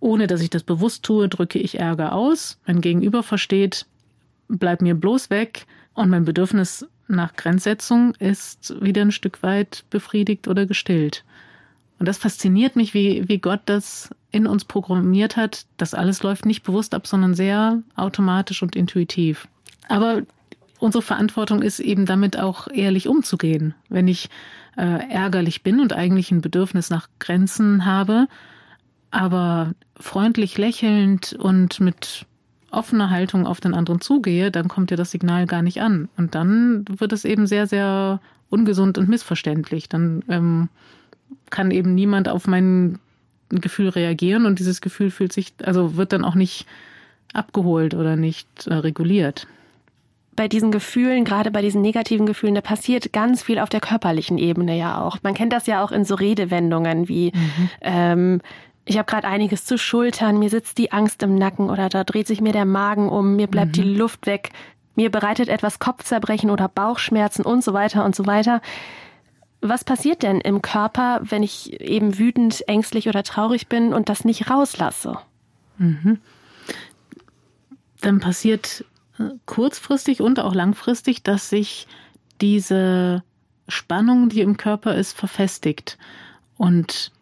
[0.02, 2.58] ohne dass ich das bewusst tue, drücke ich Ärger aus.
[2.66, 3.86] Mein Gegenüber versteht,
[4.48, 5.64] bleib mir bloß weg.
[5.94, 11.24] Und mein Bedürfnis nach Grenzsetzung ist wieder ein Stück weit befriedigt oder gestillt.
[12.02, 15.66] Und das fasziniert mich, wie, wie Gott das in uns programmiert hat.
[15.76, 19.46] Das alles läuft nicht bewusst ab, sondern sehr automatisch und intuitiv.
[19.88, 20.22] Aber
[20.80, 23.76] unsere Verantwortung ist eben damit auch ehrlich umzugehen.
[23.88, 24.30] Wenn ich
[24.76, 28.26] äh, ärgerlich bin und eigentlich ein Bedürfnis nach Grenzen habe,
[29.12, 32.26] aber freundlich lächelnd und mit
[32.72, 36.08] offener Haltung auf den anderen zugehe, dann kommt ja das Signal gar nicht an.
[36.16, 38.18] Und dann wird es eben sehr, sehr
[38.50, 39.88] ungesund und missverständlich.
[39.88, 40.68] Dann ähm,
[41.52, 42.98] kann eben niemand auf mein
[43.50, 46.66] Gefühl reagieren und dieses Gefühl fühlt sich, also wird dann auch nicht
[47.32, 49.46] abgeholt oder nicht äh, reguliert
[50.34, 54.38] bei diesen Gefühlen, gerade bei diesen negativen Gefühlen, da passiert ganz viel auf der körperlichen
[54.38, 55.18] Ebene ja auch.
[55.22, 57.70] Man kennt das ja auch in so Redewendungen wie mhm.
[57.82, 58.40] ähm,
[58.84, 62.26] ich habe gerade einiges zu schultern, mir sitzt die Angst im Nacken oder da dreht
[62.26, 63.82] sich mir der Magen um, mir bleibt mhm.
[63.82, 64.50] die Luft weg,
[64.96, 68.60] mir bereitet etwas Kopfzerbrechen oder Bauchschmerzen und so weiter und so weiter.
[69.62, 74.24] Was passiert denn im Körper, wenn ich eben wütend, ängstlich oder traurig bin und das
[74.24, 75.18] nicht rauslasse?
[75.78, 76.18] Mhm.
[78.00, 78.84] Dann passiert
[79.18, 81.86] äh, kurzfristig und auch langfristig, dass sich
[82.40, 83.22] diese
[83.68, 85.96] Spannung, die im Körper ist, verfestigt.
[86.56, 87.12] Und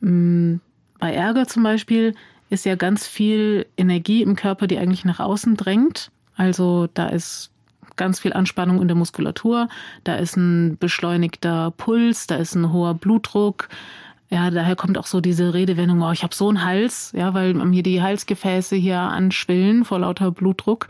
[0.00, 0.60] mh, mm,
[1.00, 2.14] bei Ärger zum Beispiel
[2.50, 6.12] ist ja ganz viel Energie im Körper, die eigentlich nach außen drängt.
[6.36, 7.50] Also da ist
[7.96, 9.68] ganz viel Anspannung in der Muskulatur,
[10.04, 13.68] da ist ein beschleunigter Puls, da ist ein hoher Blutdruck.
[14.30, 17.54] Ja, daher kommt auch so diese Redewendung, oh, ich habe so einen Hals, ja, weil
[17.54, 20.88] mir die Halsgefäße hier anschwillen vor lauter Blutdruck.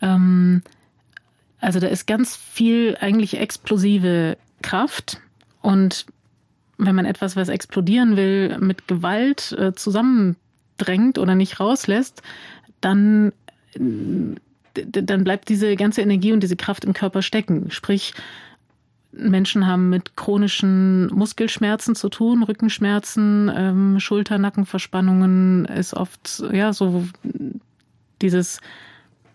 [0.00, 0.62] Ähm,
[1.60, 5.20] also da ist ganz viel eigentlich explosive Kraft
[5.62, 6.06] und
[6.78, 12.22] wenn man etwas, was explodieren will, mit Gewalt äh, zusammendrängt oder nicht rauslässt,
[12.80, 13.32] dann,
[14.84, 17.70] dann bleibt diese ganze Energie und diese Kraft im Körper stecken.
[17.70, 18.14] Sprich,
[19.12, 27.06] Menschen haben mit chronischen Muskelschmerzen zu tun, Rückenschmerzen, ähm, Schulter-Nackenverspannungen ist oft ja so
[28.20, 28.60] dieses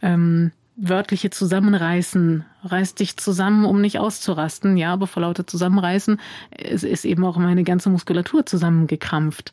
[0.01, 4.77] ähm, wörtliche Zusammenreißen, reiß dich zusammen, um nicht auszurasten.
[4.77, 6.19] Ja, aber vor lauter Zusammenreißen
[6.57, 9.51] ist, ist eben auch meine ganze Muskulatur zusammengekrampft.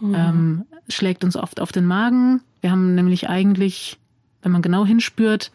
[0.00, 0.14] Mhm.
[0.14, 2.40] Ähm, schlägt uns oft auf den Magen.
[2.60, 3.98] Wir haben nämlich eigentlich,
[4.42, 5.50] wenn man genau hinspürt,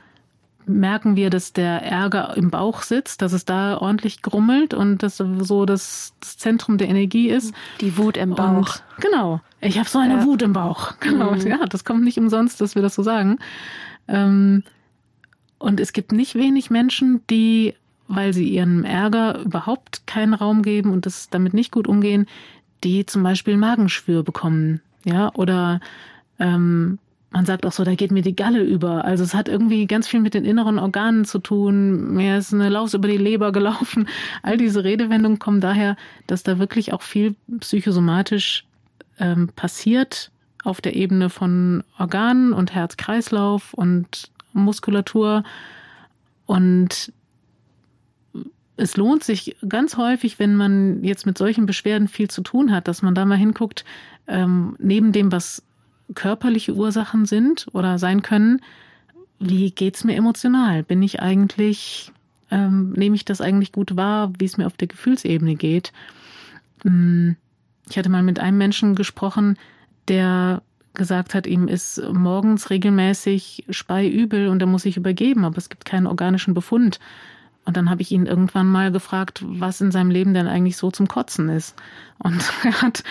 [0.68, 5.18] merken wir, dass der Ärger im Bauch sitzt, dass es da ordentlich grummelt und dass
[5.18, 7.54] so das, das Zentrum der Energie ist.
[7.80, 8.58] Die Wut im Bauch.
[8.58, 9.42] Und, genau.
[9.62, 10.26] Ich habe so eine ja.
[10.26, 10.94] Wut im Bauch.
[11.00, 11.32] Genau.
[11.32, 11.48] Mhm.
[11.48, 13.40] Ja, das kommt nicht umsonst, dass wir das so sagen.
[14.08, 14.64] Ähm,
[15.58, 17.74] und es gibt nicht wenig Menschen, die,
[18.08, 22.28] weil sie ihrem Ärger überhaupt keinen Raum geben und das damit nicht gut umgehen,
[22.84, 24.82] die zum Beispiel Magenschwür bekommen.
[25.06, 25.80] Ja, oder
[26.40, 27.00] ähm,
[27.32, 29.04] man sagt auch so, da geht mir die Galle über.
[29.06, 32.14] Also es hat irgendwie ganz viel mit den inneren Organen zu tun.
[32.14, 34.08] Mir ist eine Laus über die Leber gelaufen.
[34.44, 38.66] All diese Redewendungen kommen daher, dass da wirklich auch viel psychosomatisch
[39.20, 40.32] ähm, passiert
[40.64, 45.44] auf der Ebene von Organen und Herz-Kreislauf und Muskulatur.
[46.46, 47.12] Und
[48.78, 52.88] es lohnt sich ganz häufig, wenn man jetzt mit solchen Beschwerden viel zu tun hat,
[52.88, 53.86] dass man da mal hinguckt,
[54.28, 55.64] ähm, neben dem, was
[56.16, 58.62] körperliche Ursachen sind oder sein können,
[59.40, 60.84] wie geht's mir emotional?
[60.84, 62.12] Bin ich eigentlich,
[62.50, 65.94] ähm, nehme ich das eigentlich gut wahr, wie es mir auf der Gefühlsebene geht?
[66.84, 67.36] Hm,
[67.90, 69.58] ich hatte mal mit einem Menschen gesprochen,
[70.08, 70.62] der
[70.94, 75.86] gesagt hat, ihm ist morgens regelmäßig speiübel und er muss sich übergeben, aber es gibt
[75.86, 77.00] keinen organischen Befund.
[77.68, 80.90] Und dann habe ich ihn irgendwann mal gefragt, was in seinem Leben denn eigentlich so
[80.90, 81.76] zum Kotzen ist.
[82.18, 83.04] Und er hat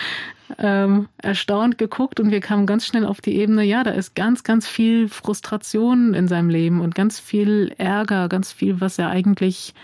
[0.57, 4.43] ähm, erstaunt geguckt und wir kamen ganz schnell auf die Ebene, ja, da ist ganz,
[4.43, 9.75] ganz viel Frustration in seinem Leben und ganz viel Ärger, ganz viel, was er eigentlich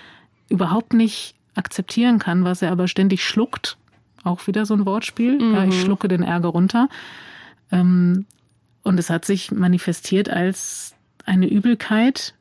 [0.50, 3.78] überhaupt nicht akzeptieren kann, was er aber ständig schluckt.
[4.24, 5.38] Auch wieder so ein Wortspiel.
[5.40, 5.54] Mhm.
[5.54, 5.86] Ja, ich mhm.
[5.86, 6.90] schlucke den Ärger runter.
[7.72, 8.26] Ähm,
[8.82, 12.34] und es hat sich manifestiert als eine Übelkeit.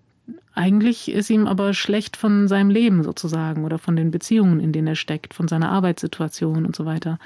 [0.54, 4.88] Eigentlich ist ihm aber schlecht von seinem Leben sozusagen oder von den Beziehungen, in denen
[4.88, 7.18] er steckt, von seiner Arbeitssituation und so weiter.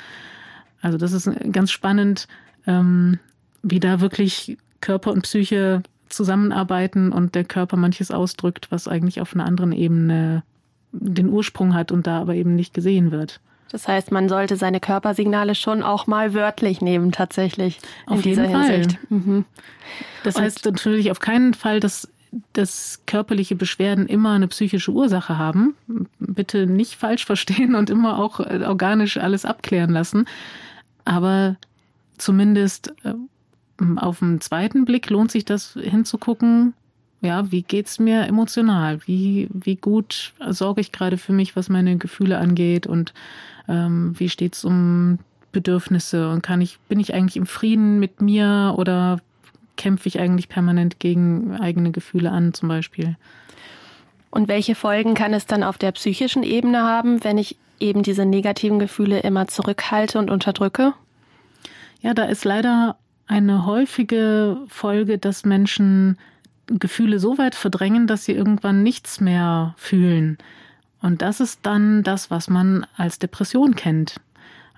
[0.81, 2.29] Also das ist ganz spannend,
[2.67, 3.19] ähm,
[3.63, 9.35] wie da wirklich Körper und Psyche zusammenarbeiten und der Körper manches ausdrückt, was eigentlich auf
[9.35, 10.45] einer anderen Ebene
[10.93, 13.41] den Ursprung hat und da aber eben nicht gesehen wird.
[13.73, 17.81] Das heißt, man sollte seine Körpersignale schon auch mal wörtlich nehmen, tatsächlich.
[18.07, 18.87] Auf jeden Fall.
[19.09, 19.45] Mhm.
[20.23, 22.09] Das heißt natürlich auf keinen Fall, dass,
[22.53, 25.75] dass körperliche Beschwerden immer eine psychische Ursache haben.
[26.19, 30.27] Bitte nicht falsch verstehen und immer auch äh, organisch alles abklären lassen.
[31.05, 31.57] Aber
[32.19, 33.15] zumindest äh,
[33.97, 36.75] auf den zweiten Blick lohnt sich das hinzugucken,
[37.23, 39.01] ja, wie geht's mir emotional?
[39.07, 43.15] Wie, wie gut sorge ich gerade für mich, was meine Gefühle angeht und
[43.69, 45.19] ähm, wie steht's um
[45.53, 49.21] Bedürfnisse und kann ich, bin ich eigentlich im Frieden mit mir oder
[49.77, 53.17] kämpfe ich eigentlich permanent gegen eigene Gefühle an, zum Beispiel?
[54.31, 58.25] Und welche Folgen kann es dann auf der psychischen Ebene haben, wenn ich eben diese
[58.25, 60.93] negativen Gefühle immer zurückhalte und unterdrücke?
[62.01, 66.19] Ja, da ist leider eine häufige Folge, dass Menschen
[66.67, 70.39] Gefühle so weit verdrängen, dass sie irgendwann nichts mehr fühlen.
[71.01, 74.17] Und das ist dann das, was man als Depression kennt.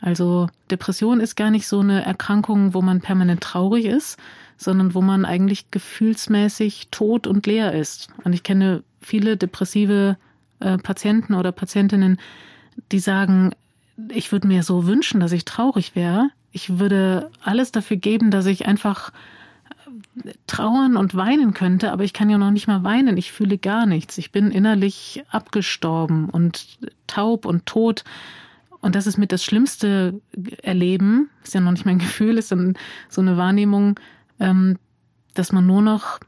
[0.00, 4.18] Also Depression ist gar nicht so eine Erkrankung, wo man permanent traurig ist,
[4.58, 8.08] sondern wo man eigentlich gefühlsmäßig tot und leer ist.
[8.24, 10.18] Und ich kenne viele depressive
[10.60, 12.18] äh, Patienten oder Patientinnen,
[12.92, 13.52] die sagen,
[14.10, 16.30] ich würde mir so wünschen, dass ich traurig wäre.
[16.52, 19.12] Ich würde alles dafür geben, dass ich einfach
[20.46, 23.16] trauern und weinen könnte, aber ich kann ja noch nicht mal weinen.
[23.16, 24.18] Ich fühle gar nichts.
[24.18, 28.04] Ich bin innerlich abgestorben und taub und tot.
[28.80, 30.20] Und das ist mit das schlimmste
[30.62, 31.30] Erleben.
[31.42, 32.76] Ist ja noch nicht mein Gefühl, ist dann
[33.08, 33.98] so eine Wahrnehmung,
[34.38, 36.20] dass man nur noch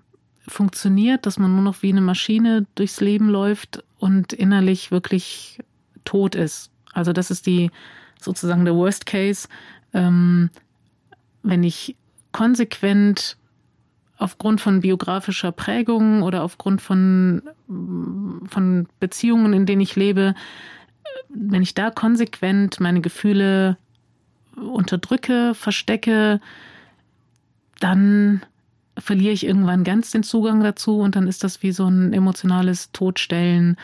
[0.46, 5.60] funktioniert, dass man nur noch wie eine Maschine durchs Leben läuft und innerlich wirklich
[6.04, 6.70] tot ist.
[6.92, 7.70] Also das ist die
[8.20, 9.48] sozusagen der Worst Case.
[9.92, 10.50] Ähm,
[11.42, 11.96] wenn ich
[12.32, 13.36] konsequent
[14.18, 20.34] aufgrund von biografischer Prägung oder aufgrund von, von Beziehungen, in denen ich lebe,
[21.28, 23.78] wenn ich da konsequent meine Gefühle
[24.56, 26.40] unterdrücke, verstecke,
[27.80, 28.42] dann
[28.96, 32.92] verliere ich irgendwann ganz den Zugang dazu und dann ist das wie so ein emotionales
[32.92, 33.76] Todstellen.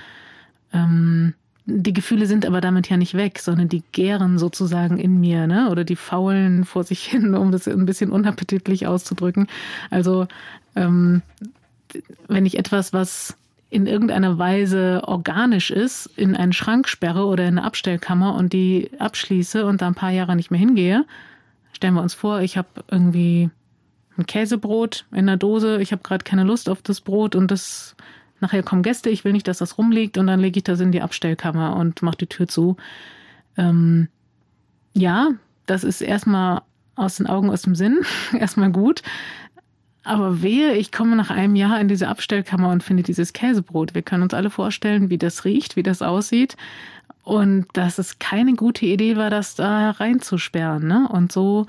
[0.72, 5.48] Ähm, die Gefühle sind aber damit ja nicht weg, sondern die gären sozusagen in mir,
[5.48, 5.68] ne?
[5.70, 9.48] Oder die faulen vor sich hin, um das ein bisschen unappetitlich auszudrücken.
[9.90, 10.28] Also
[10.76, 11.22] ähm,
[12.28, 13.36] wenn ich etwas, was
[13.68, 18.90] in irgendeiner Weise organisch ist, in einen Schrank sperre oder in eine Abstellkammer und die
[19.00, 21.04] abschließe und da ein paar Jahre nicht mehr hingehe,
[21.72, 23.50] stellen wir uns vor, ich habe irgendwie
[24.18, 25.80] ein Käsebrot in der Dose.
[25.80, 27.96] Ich habe gerade keine Lust auf das Brot und das
[28.40, 29.10] nachher kommen Gäste.
[29.10, 32.02] Ich will nicht, dass das rumliegt und dann lege ich das in die Abstellkammer und
[32.02, 32.76] mache die Tür zu.
[33.56, 34.08] Ähm,
[34.92, 35.30] ja,
[35.66, 36.62] das ist erstmal
[36.94, 38.00] aus den Augen, aus dem Sinn,
[38.38, 39.02] erstmal gut.
[40.02, 43.94] Aber wehe, ich komme nach einem Jahr in diese Abstellkammer und finde dieses Käsebrot.
[43.94, 46.56] Wir können uns alle vorstellen, wie das riecht, wie das aussieht.
[47.24, 50.86] Und dass es keine gute Idee war, das da reinzusperren.
[50.86, 51.08] Ne?
[51.10, 51.66] Und so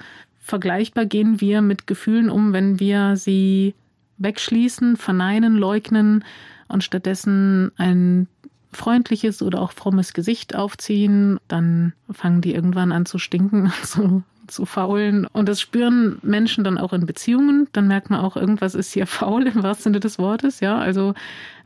[0.48, 3.76] vergleichbar gehen wir mit Gefühlen um, wenn wir sie
[4.18, 6.24] wegschließen, verneinen, leugnen
[6.70, 8.28] und stattdessen ein
[8.72, 14.66] freundliches oder auch frommes Gesicht aufziehen, dann fangen die irgendwann an zu stinken zu, zu
[14.66, 15.26] faulen.
[15.26, 17.68] Und das spüren Menschen dann auch in Beziehungen.
[17.74, 20.60] Dann merkt man auch, irgendwas ist hier faul im wahrsten Sinne des Wortes.
[20.60, 21.14] Ja, also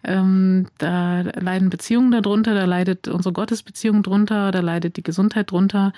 [0.04, 5.94] ähm, da leiden Beziehungen darunter, da leidet unsere Gottesbeziehung drunter, da leidet die Gesundheit drunter.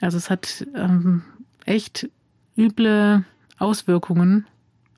[0.00, 1.22] Also es hat ähm,
[1.64, 2.08] echt
[2.56, 3.24] üble
[3.58, 4.46] Auswirkungen,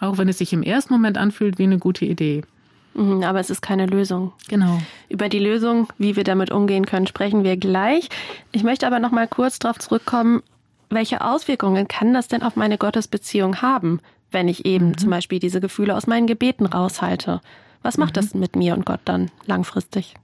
[0.01, 2.42] auch wenn es sich im ersten Moment anfühlt wie eine gute Idee.
[2.95, 4.33] Mhm, aber es ist keine Lösung.
[4.49, 4.81] Genau.
[5.09, 8.09] Über die Lösung, wie wir damit umgehen können, sprechen wir gleich.
[8.53, 10.42] Ich möchte aber noch mal kurz darauf zurückkommen,
[10.88, 14.99] welche Auswirkungen kann das denn auf meine Gottesbeziehung haben, wenn ich eben mhm.
[14.99, 17.40] zum Beispiel diese Gefühle aus meinen Gebeten raushalte?
[17.83, 18.21] Was macht mhm.
[18.21, 20.14] das mit mir und Gott dann langfristig?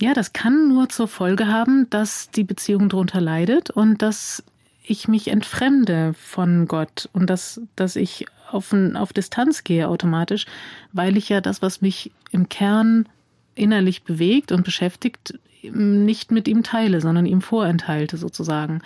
[0.00, 4.44] Ja, das kann nur zur Folge haben, dass die Beziehung darunter leidet und dass
[4.84, 10.46] ich mich entfremde von Gott und dass, dass ich auf, auf Distanz gehe automatisch,
[10.92, 13.06] weil ich ja das, was mich im Kern
[13.54, 18.80] innerlich bewegt und beschäftigt, nicht mit ihm teile, sondern ihm vorenthalte sozusagen.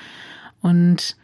[0.63, 1.17] Und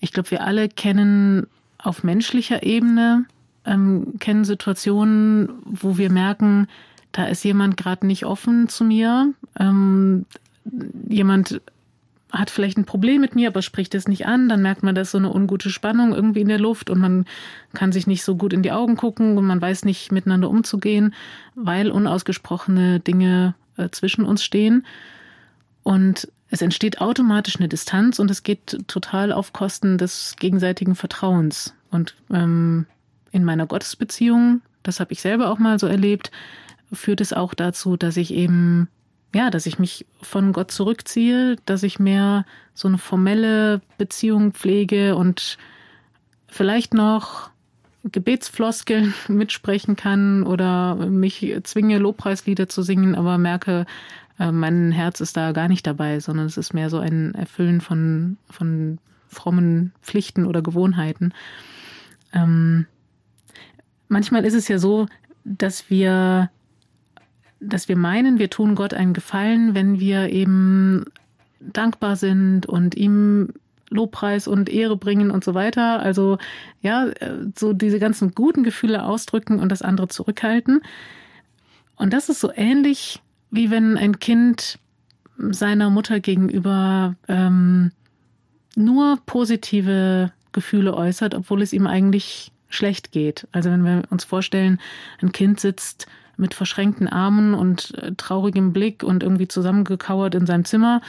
[0.00, 1.46] ich glaube, wir alle kennen
[1.78, 3.26] auf menschlicher Ebene,
[3.66, 6.68] ähm, kennen Situationen, wo wir merken,
[7.12, 9.32] da ist jemand gerade nicht offen zu mir.
[9.58, 10.26] Ähm,
[11.08, 11.60] jemand
[12.32, 15.00] hat vielleicht ein Problem mit mir, aber spricht es nicht an, dann merkt man, da
[15.02, 17.24] ist so eine ungute Spannung irgendwie in der Luft und man
[17.74, 21.14] kann sich nicht so gut in die Augen gucken und man weiß nicht miteinander umzugehen,
[21.54, 24.86] weil unausgesprochene Dinge äh, zwischen uns stehen.
[25.82, 31.74] Und es entsteht automatisch eine Distanz und es geht total auf Kosten des gegenseitigen Vertrauens.
[31.90, 32.86] Und ähm,
[33.32, 36.30] in meiner Gottesbeziehung, das habe ich selber auch mal so erlebt,
[36.92, 38.88] führt es auch dazu, dass ich eben
[39.34, 45.14] ja, dass ich mich von Gott zurückziehe, dass ich mehr so eine formelle Beziehung pflege
[45.14, 45.56] und
[46.48, 47.50] vielleicht noch
[48.04, 53.86] Gebetsfloskeln mitsprechen kann oder mich zwinge, Lobpreislieder zu singen, aber merke,
[54.38, 57.80] äh, mein Herz ist da gar nicht dabei, sondern es ist mehr so ein Erfüllen
[57.80, 58.98] von, von
[59.28, 61.32] frommen Pflichten oder Gewohnheiten.
[62.32, 62.86] Ähm,
[64.08, 65.06] manchmal ist es ja so,
[65.44, 66.50] dass wir
[67.60, 71.04] dass wir meinen, wir tun Gott einen Gefallen, wenn wir eben
[71.60, 73.50] dankbar sind und ihm
[73.90, 76.00] Lobpreis und Ehre bringen und so weiter.
[76.00, 76.38] Also
[76.80, 77.08] ja,
[77.56, 80.80] so diese ganzen guten Gefühle ausdrücken und das andere zurückhalten.
[81.96, 83.20] Und das ist so ähnlich,
[83.50, 84.78] wie wenn ein Kind
[85.36, 87.92] seiner Mutter gegenüber ähm,
[88.76, 93.48] nur positive Gefühle äußert, obwohl es ihm eigentlich schlecht geht.
[93.52, 94.78] Also wenn wir uns vorstellen,
[95.20, 96.06] ein Kind sitzt
[96.40, 101.00] mit verschränkten Armen und äh, traurigem Blick und irgendwie zusammengekauert in seinem Zimmer.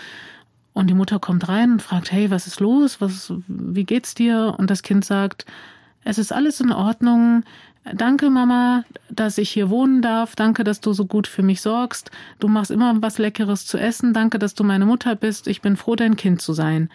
[0.73, 3.01] Und die Mutter kommt rein und fragt, hey, was ist los?
[3.01, 4.55] Was, wie geht's dir?
[4.57, 5.45] Und das Kind sagt,
[6.03, 7.43] es ist alles in Ordnung.
[7.93, 10.35] Danke, Mama, dass ich hier wohnen darf.
[10.35, 12.11] Danke, dass du so gut für mich sorgst.
[12.39, 14.13] Du machst immer was Leckeres zu essen.
[14.13, 15.47] Danke, dass du meine Mutter bist.
[15.47, 16.89] Ich bin froh, dein Kind zu sein.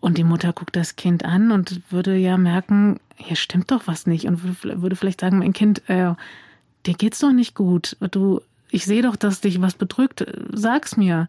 [0.00, 4.06] Und die Mutter guckt das Kind an und würde ja merken, hier stimmt doch was
[4.06, 4.26] nicht.
[4.26, 6.14] Und würde vielleicht sagen, mein Kind, äh,
[6.86, 7.96] dir geht's doch nicht gut.
[8.10, 10.24] Du, ich sehe doch, dass dich was bedrückt.
[10.52, 11.28] Sag's mir.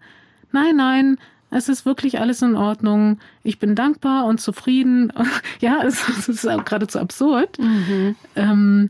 [0.51, 1.17] Nein, nein,
[1.51, 3.19] es ist wirklich alles in Ordnung.
[3.43, 5.11] Ich bin dankbar und zufrieden.
[5.59, 7.57] ja, es, es ist auch geradezu absurd.
[7.59, 8.15] Mhm.
[8.35, 8.87] Ähm,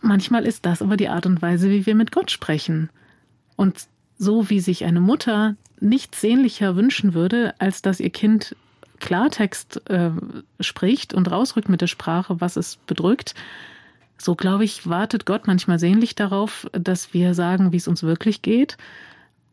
[0.00, 2.90] manchmal ist das aber die Art und Weise, wie wir mit Gott sprechen.
[3.56, 3.86] Und
[4.18, 8.56] so wie sich eine Mutter nichts sehnlicher wünschen würde, als dass ihr Kind
[8.98, 10.10] Klartext äh,
[10.60, 13.34] spricht und rausrückt mit der Sprache, was es bedrückt,
[14.18, 18.42] so, glaube ich, wartet Gott manchmal sehnlich darauf, dass wir sagen, wie es uns wirklich
[18.42, 18.76] geht.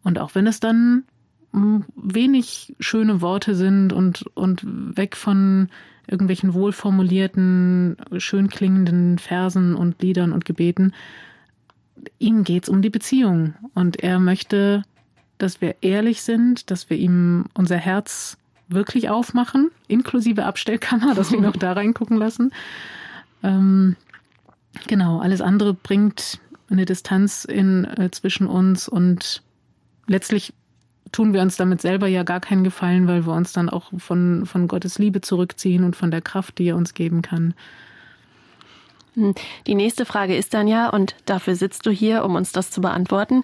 [0.03, 1.03] Und auch wenn es dann
[1.51, 5.69] hm, wenig schöne Worte sind und, und weg von
[6.07, 10.93] irgendwelchen wohlformulierten, schön klingenden Versen und Liedern und Gebeten,
[12.19, 13.53] ihm geht's um die Beziehung.
[13.73, 14.83] Und er möchte,
[15.37, 18.37] dass wir ehrlich sind, dass wir ihm unser Herz
[18.67, 22.51] wirklich aufmachen, inklusive Abstellkammer, dass wir ihn auch da reingucken lassen.
[23.43, 23.95] Ähm,
[24.87, 29.43] Genau, alles andere bringt eine Distanz in, äh, zwischen uns und
[30.07, 30.53] letztlich
[31.11, 34.45] tun wir uns damit selber ja gar keinen Gefallen, weil wir uns dann auch von,
[34.45, 37.53] von Gottes Liebe zurückziehen und von der Kraft, die er uns geben kann.
[39.13, 39.35] Hm,
[39.67, 42.81] die nächste Frage ist dann ja, und dafür sitzt du hier, um uns das zu
[42.81, 43.43] beantworten.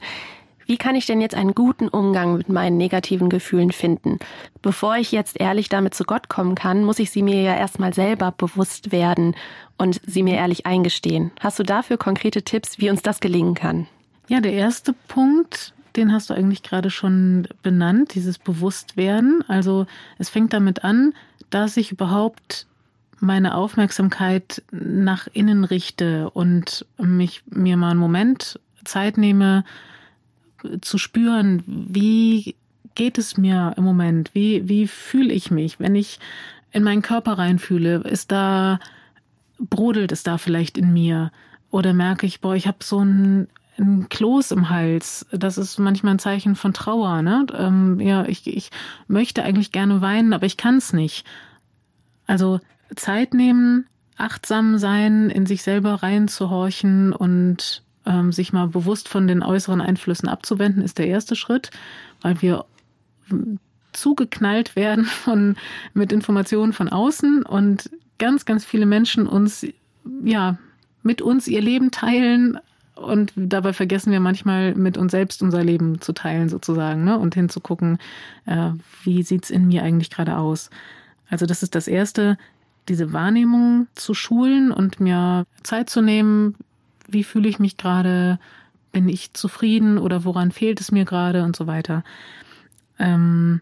[0.70, 4.20] Wie kann ich denn jetzt einen guten Umgang mit meinen negativen Gefühlen finden?
[4.62, 7.92] Bevor ich jetzt ehrlich damit zu Gott kommen kann, muss ich sie mir ja erstmal
[7.92, 9.36] selber bewusst werden
[9.80, 11.32] und sie mir ehrlich eingestehen.
[11.40, 13.88] Hast du dafür konkrete Tipps, wie uns das gelingen kann?
[14.28, 19.44] Ja, der erste Punkt, den hast du eigentlich gerade schon benannt, dieses Bewusstwerden.
[19.48, 19.88] Also
[20.20, 21.16] es fängt damit an,
[21.50, 22.68] dass ich überhaupt
[23.20, 29.64] meine Aufmerksamkeit nach innen richte und mich mir mal einen Moment Zeit nehme,
[30.82, 32.56] zu spüren, wie
[32.96, 34.32] geht es mir im Moment?
[34.34, 35.80] Wie, wie fühle ich mich?
[35.80, 36.20] Wenn ich
[36.72, 38.80] in meinen Körper reinfühle, ist da,
[39.58, 41.32] brodelt es da vielleicht in mir?
[41.72, 43.48] Oder merke ich, boah, ich habe so ein,
[43.78, 45.26] ein Kloß im Hals.
[45.32, 47.22] Das ist manchmal ein Zeichen von Trauer.
[47.22, 47.46] Ne?
[47.58, 48.72] Ähm, ja, ich, ich
[49.08, 51.26] möchte eigentlich gerne weinen, aber ich kann es nicht.
[52.28, 52.60] Also
[52.96, 53.86] Zeit nehmen,
[54.18, 60.28] achtsam sein, in sich selber reinzuhorchen und ähm, sich mal bewusst von den äußeren Einflüssen
[60.28, 61.72] abzuwenden, ist der erste Schritt,
[62.22, 62.66] weil wir
[63.94, 65.56] zugeknallt werden von,
[65.94, 69.66] mit Informationen von außen und ganz, ganz viele Menschen uns,
[70.24, 70.58] ja,
[71.04, 72.60] mit uns ihr Leben teilen
[72.96, 77.18] und dabei vergessen wir manchmal mit uns selbst unser Leben zu teilen sozusagen ne?
[77.18, 77.98] und hinzugucken,
[78.46, 78.72] äh,
[79.04, 80.70] wie sieht's in mir eigentlich gerade aus.
[81.30, 82.38] Also das ist das Erste,
[82.90, 86.56] diese Wahrnehmung zu schulen und mir Zeit zu nehmen,
[87.12, 88.40] wie fühle ich mich gerade,
[88.92, 92.04] bin ich zufrieden oder woran fehlt es mir gerade und so weiter.
[92.98, 93.62] Ähm,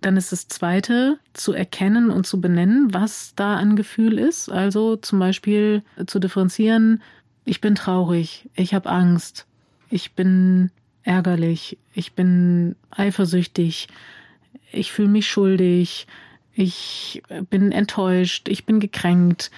[0.00, 4.50] dann ist das Zweite, zu erkennen und zu benennen, was da an Gefühl ist.
[4.50, 7.02] Also zum Beispiel zu differenzieren,
[7.46, 9.46] ich bin traurig, ich habe Angst,
[9.90, 10.70] ich bin
[11.04, 13.88] ärgerlich, ich bin eifersüchtig,
[14.72, 16.06] ich fühle mich schuldig,
[16.54, 19.50] ich bin enttäuscht, ich bin gekränkt.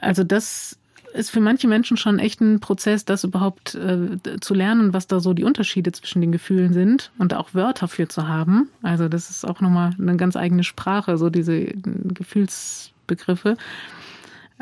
[0.00, 0.78] Also das
[1.14, 5.20] ist für manche Menschen schon echt ein Prozess, das überhaupt äh, zu lernen, was da
[5.20, 8.68] so die Unterschiede zwischen den Gefühlen sind und auch Wörter für zu haben.
[8.82, 13.56] Also das ist auch nochmal eine ganz eigene Sprache, so diese Gefühlsbegriffe.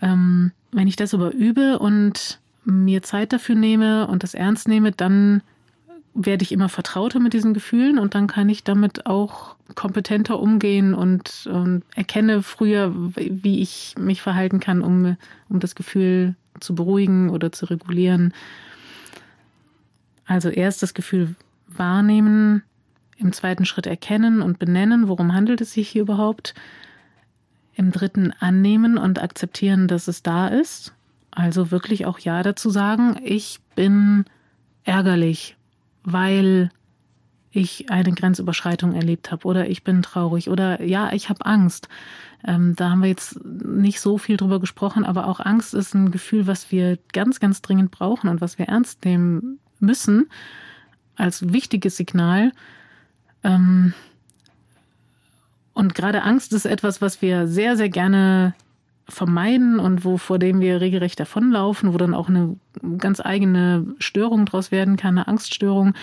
[0.00, 4.92] Ähm, wenn ich das aber übe und mir Zeit dafür nehme und das ernst nehme,
[4.92, 5.42] dann
[6.14, 10.94] werde ich immer vertrauter mit diesen Gefühlen und dann kann ich damit auch kompetenter umgehen
[10.94, 15.16] und, und erkenne früher, wie ich mich verhalten kann, um,
[15.48, 18.34] um das Gefühl zu beruhigen oder zu regulieren.
[20.26, 21.34] Also erst das Gefühl
[21.66, 22.62] wahrnehmen,
[23.16, 26.54] im zweiten Schritt erkennen und benennen, worum handelt es sich hier überhaupt.
[27.74, 30.94] Im dritten annehmen und akzeptieren, dass es da ist.
[31.30, 34.24] Also wirklich auch Ja dazu sagen, ich bin
[34.84, 35.56] ärgerlich,
[36.02, 36.70] weil
[37.52, 41.88] ich eine Grenzüberschreitung erlebt habe oder ich bin traurig oder ja, ich habe Angst.
[42.46, 46.10] Ähm, da haben wir jetzt nicht so viel drüber gesprochen, aber auch Angst ist ein
[46.10, 50.28] Gefühl, was wir ganz, ganz dringend brauchen und was wir ernst nehmen müssen
[51.16, 52.52] als wichtiges Signal.
[53.42, 53.94] Ähm,
[55.74, 58.54] und gerade Angst ist etwas, was wir sehr, sehr gerne
[59.08, 62.56] vermeiden und wo vor dem wir regelrecht davonlaufen, wo dann auch eine
[62.98, 65.94] ganz eigene Störung draus werden kann, eine Angststörung.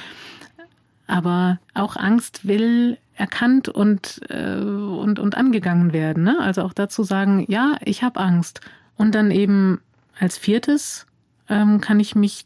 [1.08, 6.24] Aber auch Angst will erkannt und, äh, und, und angegangen werden.
[6.24, 6.38] Ne?
[6.39, 8.62] Also auch dazu sagen, ja, ich habe Angst.
[8.95, 9.82] Und dann eben
[10.20, 11.05] als viertes
[11.49, 12.45] ähm, kann ich mich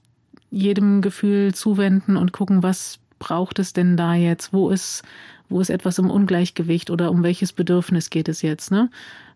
[0.50, 4.54] jedem Gefühl zuwenden und gucken, was braucht es denn da jetzt?
[4.54, 5.04] Wo ist,
[5.50, 8.72] wo ist etwas im Ungleichgewicht oder um welches Bedürfnis geht es jetzt?
[8.72, 8.90] Ne?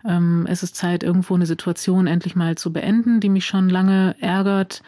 [0.05, 4.15] Ähm, es ist Zeit, irgendwo eine Situation endlich mal zu beenden, die mich schon lange
[4.19, 4.82] ärgert.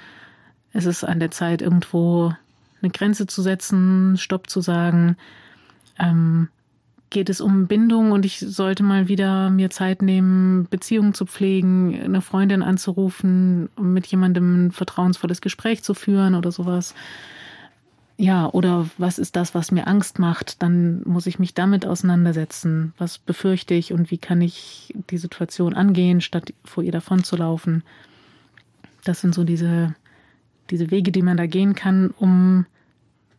[0.73, 2.33] Es ist an der Zeit, irgendwo
[2.81, 5.17] eine Grenze zu setzen, Stopp zu sagen.
[5.99, 6.49] Ähm,
[7.09, 11.99] geht es um Bindung und ich sollte mal wieder mir Zeit nehmen, Beziehungen zu pflegen,
[12.03, 16.95] eine Freundin anzurufen, mit jemandem ein vertrauensvolles Gespräch zu führen oder sowas.
[18.17, 20.61] Ja, oder was ist das, was mir Angst macht?
[20.63, 22.93] Dann muss ich mich damit auseinandersetzen.
[22.97, 27.83] Was befürchte ich und wie kann ich die Situation angehen, statt vor ihr davonzulaufen?
[29.03, 29.95] Das sind so diese
[30.69, 32.65] diese Wege, die man da gehen kann, um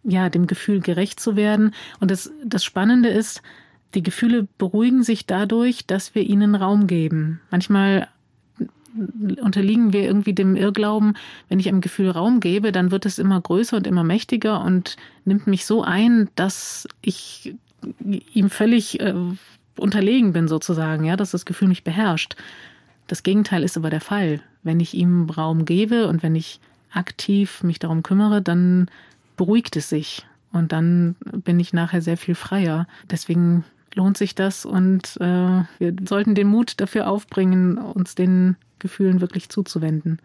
[0.04, 1.74] ja dem Gefühl gerecht zu werden.
[2.00, 3.42] Und das, das Spannende ist,
[3.94, 7.40] die Gefühle beruhigen sich dadurch, dass wir ihnen Raum geben.
[7.50, 8.08] Manchmal
[9.40, 11.14] unterliegen wir irgendwie dem Irrglauben,
[11.48, 14.96] wenn ich einem Gefühl Raum gebe, dann wird es immer größer und immer mächtiger und
[15.24, 17.54] nimmt mich so ein, dass ich
[18.32, 19.14] ihm völlig äh,
[19.78, 22.34] unterlegen bin sozusagen, ja, dass das Gefühl mich beherrscht.
[23.06, 24.40] Das Gegenteil ist aber der Fall.
[24.62, 26.60] Wenn ich ihm Raum gebe und wenn ich
[26.92, 28.90] aktiv mich darum kümmere, dann
[29.36, 30.26] beruhigt es sich.
[30.52, 32.86] Und dann bin ich nachher sehr viel freier.
[33.10, 33.64] Deswegen
[33.94, 39.48] lohnt sich das und äh, wir sollten den Mut dafür aufbringen, uns den Gefühlen wirklich
[39.48, 40.20] zuzuwenden.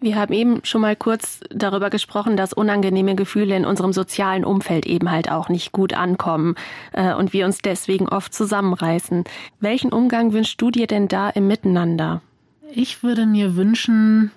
[0.00, 4.86] Wir haben eben schon mal kurz darüber gesprochen, dass unangenehme Gefühle in unserem sozialen Umfeld
[4.86, 6.54] eben halt auch nicht gut ankommen
[6.92, 9.24] äh, und wir uns deswegen oft zusammenreißen.
[9.60, 12.22] Welchen Umgang wünschst du dir denn da im Miteinander?
[12.70, 14.30] Ich würde mir wünschen,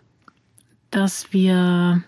[0.92, 2.04] dass wir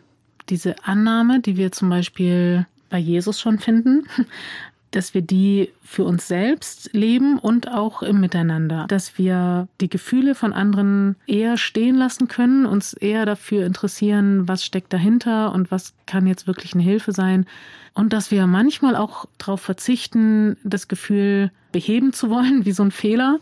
[0.50, 4.08] diese Annahme, die wir zum Beispiel bei Jesus schon finden,
[4.92, 8.86] dass wir die für uns selbst leben und auch im Miteinander.
[8.88, 14.64] Dass wir die Gefühle von anderen eher stehen lassen können, uns eher dafür interessieren, was
[14.64, 17.48] steckt dahinter und was kann jetzt wirklich eine Hilfe sein.
[17.96, 22.92] Und dass wir manchmal auch darauf verzichten, das Gefühl beheben zu wollen, wie so ein
[22.92, 23.40] Fehler,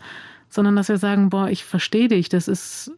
[0.48, 2.92] sondern dass wir sagen, boah, ich verstehe dich, das ist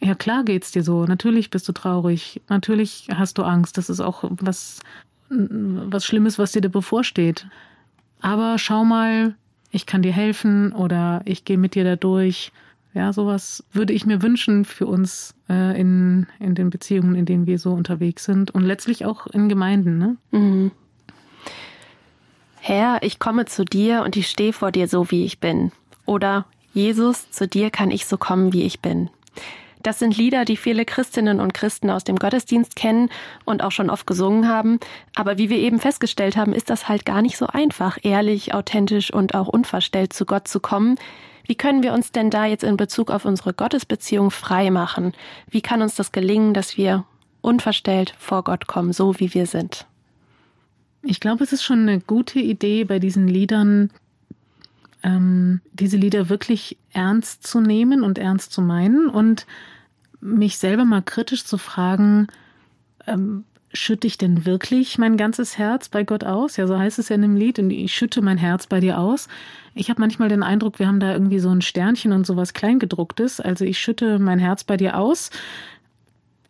[0.00, 1.04] ja, klar geht's dir so.
[1.04, 2.40] Natürlich bist du traurig.
[2.48, 3.76] Natürlich hast du Angst.
[3.78, 4.80] Das ist auch was,
[5.28, 7.46] was Schlimmes, was dir da bevorsteht.
[8.20, 9.34] Aber schau mal,
[9.70, 12.52] ich kann dir helfen oder ich gehe mit dir da durch.
[12.92, 17.46] Ja, sowas würde ich mir wünschen für uns äh, in, in den Beziehungen, in denen
[17.46, 19.98] wir so unterwegs sind und letztlich auch in Gemeinden.
[19.98, 20.16] Ne?
[20.32, 20.70] Mhm.
[22.56, 25.70] Herr, ich komme zu dir und ich stehe vor dir so, wie ich bin.
[26.04, 29.08] Oder Jesus, zu dir kann ich so kommen, wie ich bin.
[29.82, 33.08] Das sind Lieder, die viele Christinnen und Christen aus dem Gottesdienst kennen
[33.44, 34.78] und auch schon oft gesungen haben.
[35.14, 39.12] Aber wie wir eben festgestellt haben, ist das halt gar nicht so einfach, ehrlich, authentisch
[39.12, 40.96] und auch unverstellt zu Gott zu kommen.
[41.46, 45.14] Wie können wir uns denn da jetzt in Bezug auf unsere Gottesbeziehung frei machen?
[45.48, 47.04] Wie kann uns das gelingen, dass wir
[47.40, 49.86] unverstellt vor Gott kommen, so wie wir sind?
[51.02, 53.90] Ich glaube, es ist schon eine gute Idee, bei diesen Liedern
[55.02, 59.46] ähm, diese Lieder wirklich ernst zu nehmen und ernst zu meinen und
[60.20, 62.28] mich selber mal kritisch zu fragen,
[63.06, 66.56] ähm, schütte ich denn wirklich mein ganzes Herz bei Gott aus?
[66.56, 68.98] Ja, so heißt es ja in dem Lied, und ich schütte mein Herz bei dir
[68.98, 69.28] aus.
[69.74, 73.40] Ich habe manchmal den Eindruck, wir haben da irgendwie so ein Sternchen und sowas Kleingedrucktes.
[73.40, 75.30] Also ich schütte mein Herz bei dir aus.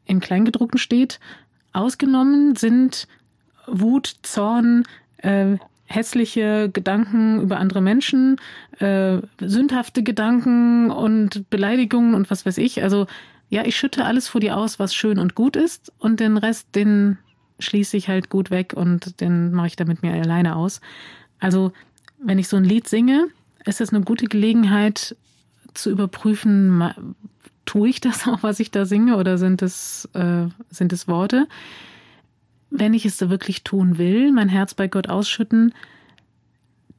[0.07, 1.21] In Kleingedruckten steht,
[1.73, 3.07] ausgenommen sind
[3.67, 4.85] Wut, Zorn,
[5.19, 5.59] äh,
[5.91, 8.37] hässliche Gedanken über andere Menschen,
[8.79, 12.83] äh, sündhafte Gedanken und Beleidigungen und was weiß ich.
[12.83, 13.09] Also
[13.49, 16.69] ja, ich schütte alles vor dir aus, was schön und gut ist und den Rest,
[16.77, 17.19] den
[17.59, 20.81] schließe ich halt gut weg und den mache ich damit mir alleine aus.
[21.41, 21.73] Also
[22.23, 23.27] wenn ich so ein Lied singe,
[23.65, 25.17] ist es eine gute Gelegenheit
[25.75, 26.95] zu überprüfen,
[27.67, 31.49] tue ich das auch, was ich da singe oder sind es, äh, sind es Worte?
[32.71, 35.75] Wenn ich es da wirklich tun will, mein Herz bei Gott ausschütten,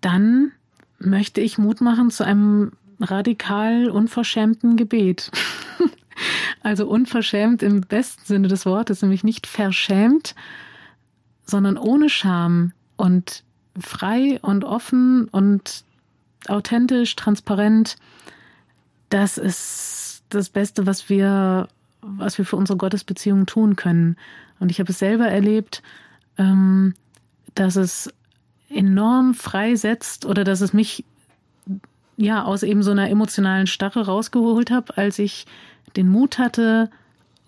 [0.01, 0.51] dann
[0.99, 5.31] möchte ich Mut machen zu einem radikal unverschämten Gebet.
[6.61, 10.35] also unverschämt im besten Sinne des Wortes, nämlich nicht verschämt,
[11.45, 13.43] sondern ohne Scham und
[13.79, 15.83] frei und offen und
[16.47, 17.95] authentisch, transparent.
[19.09, 21.67] Das ist das Beste, was wir,
[22.01, 24.17] was wir für unsere Gottesbeziehung tun können.
[24.61, 25.81] Und ich habe es selber erlebt,
[26.37, 26.93] ähm,
[27.55, 28.13] dass es
[28.69, 31.03] enorm freisetzt oder dass es mich
[32.15, 35.47] ja aus eben so einer emotionalen Starre rausgeholt habe, als ich
[35.95, 36.89] den Mut hatte,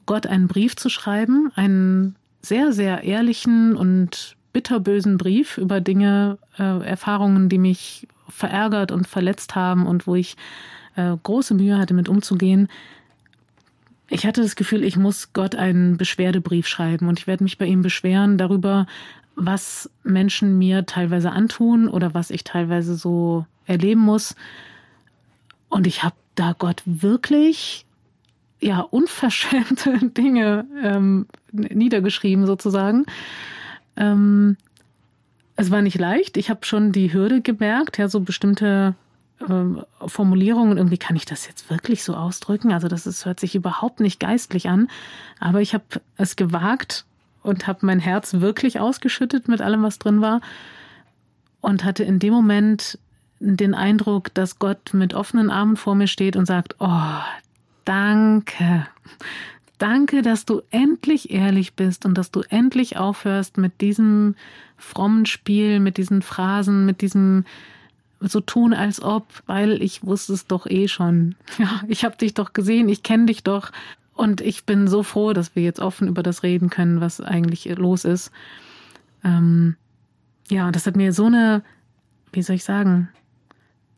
[0.07, 6.83] Gott einen Brief zu schreiben, einen sehr, sehr ehrlichen und bitterbösen Brief über Dinge, äh,
[6.83, 10.35] Erfahrungen, die mich verärgert und verletzt haben und wo ich
[10.95, 12.69] äh, große Mühe hatte, mit umzugehen.
[14.09, 17.65] Ich hatte das Gefühl, ich muss Gott einen Beschwerdebrief schreiben und ich werde mich bei
[17.65, 18.85] ihm beschweren darüber,
[19.35, 24.35] was Menschen mir teilweise antun oder was ich teilweise so erleben muss.
[25.69, 27.85] Und ich habe da Gott wirklich
[28.59, 33.05] ja unverschämte Dinge ähm, niedergeschrieben sozusagen.
[33.95, 34.57] Ähm,
[35.55, 36.37] es war nicht leicht.
[36.37, 38.95] Ich habe schon die Hürde gemerkt, ja, so bestimmte
[39.49, 40.77] äh, Formulierungen.
[40.77, 42.71] Irgendwie kann ich das jetzt wirklich so ausdrücken.
[42.71, 44.89] Also das ist, hört sich überhaupt nicht geistlich an.
[45.39, 45.83] Aber ich habe
[46.17, 47.05] es gewagt
[47.41, 50.41] und habe mein Herz wirklich ausgeschüttet mit allem, was drin war.
[51.61, 52.97] Und hatte in dem Moment
[53.39, 57.19] den Eindruck, dass Gott mit offenen Armen vor mir steht und sagt, oh,
[57.85, 58.87] danke.
[59.77, 64.35] Danke, dass du endlich ehrlich bist und dass du endlich aufhörst mit diesem
[64.77, 67.43] frommen Spiel, mit diesen Phrasen, mit diesem
[68.29, 71.35] so tun, als ob, weil ich wusste es doch eh schon.
[71.57, 73.71] Ja, ich habe dich doch gesehen, ich kenne dich doch.
[74.13, 77.65] Und ich bin so froh, dass wir jetzt offen über das reden können, was eigentlich
[77.65, 78.31] los ist.
[79.23, 79.75] Ähm,
[80.49, 81.63] ja, das hat mir so eine,
[82.31, 83.09] wie soll ich sagen,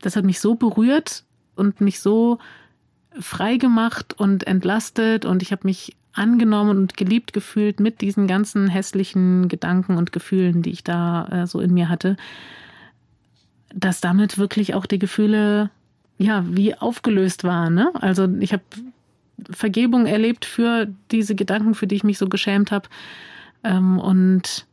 [0.01, 1.23] das hat mich so berührt
[1.55, 2.39] und mich so
[3.19, 8.67] frei gemacht und entlastet und ich habe mich angenommen und geliebt gefühlt mit diesen ganzen
[8.67, 12.15] hässlichen Gedanken und Gefühlen, die ich da äh, so in mir hatte,
[13.75, 15.69] dass damit wirklich auch die Gefühle
[16.17, 17.75] ja wie aufgelöst waren.
[17.75, 17.91] Ne?
[17.95, 18.63] Also ich habe
[19.51, 22.87] Vergebung erlebt für diese Gedanken, für die ich mich so geschämt habe.
[23.63, 24.65] Ähm, und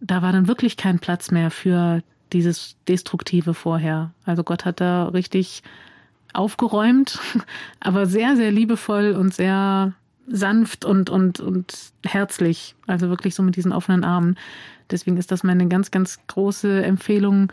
[0.00, 2.02] da war dann wirklich kein Platz mehr für
[2.32, 4.12] dieses Destruktive vorher.
[4.24, 5.62] Also Gott hat da richtig
[6.32, 7.18] aufgeräumt,
[7.80, 9.94] aber sehr, sehr liebevoll und sehr
[10.26, 12.76] sanft und, und, und herzlich.
[12.86, 14.36] Also wirklich so mit diesen offenen Armen.
[14.90, 17.52] Deswegen ist das meine ganz, ganz große Empfehlung.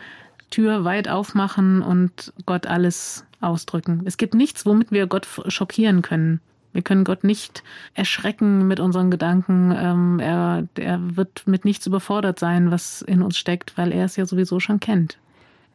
[0.52, 4.04] Tür weit aufmachen und Gott alles ausdrücken.
[4.06, 6.39] Es gibt nichts, womit wir Gott schockieren können.
[6.74, 7.64] Wir können Gott nicht
[7.95, 9.74] erschrecken mit unseren Gedanken.
[9.76, 14.16] Ähm, er, er wird mit nichts überfordert sein, was in uns steckt, weil er es
[14.16, 15.18] ja sowieso schon kennt.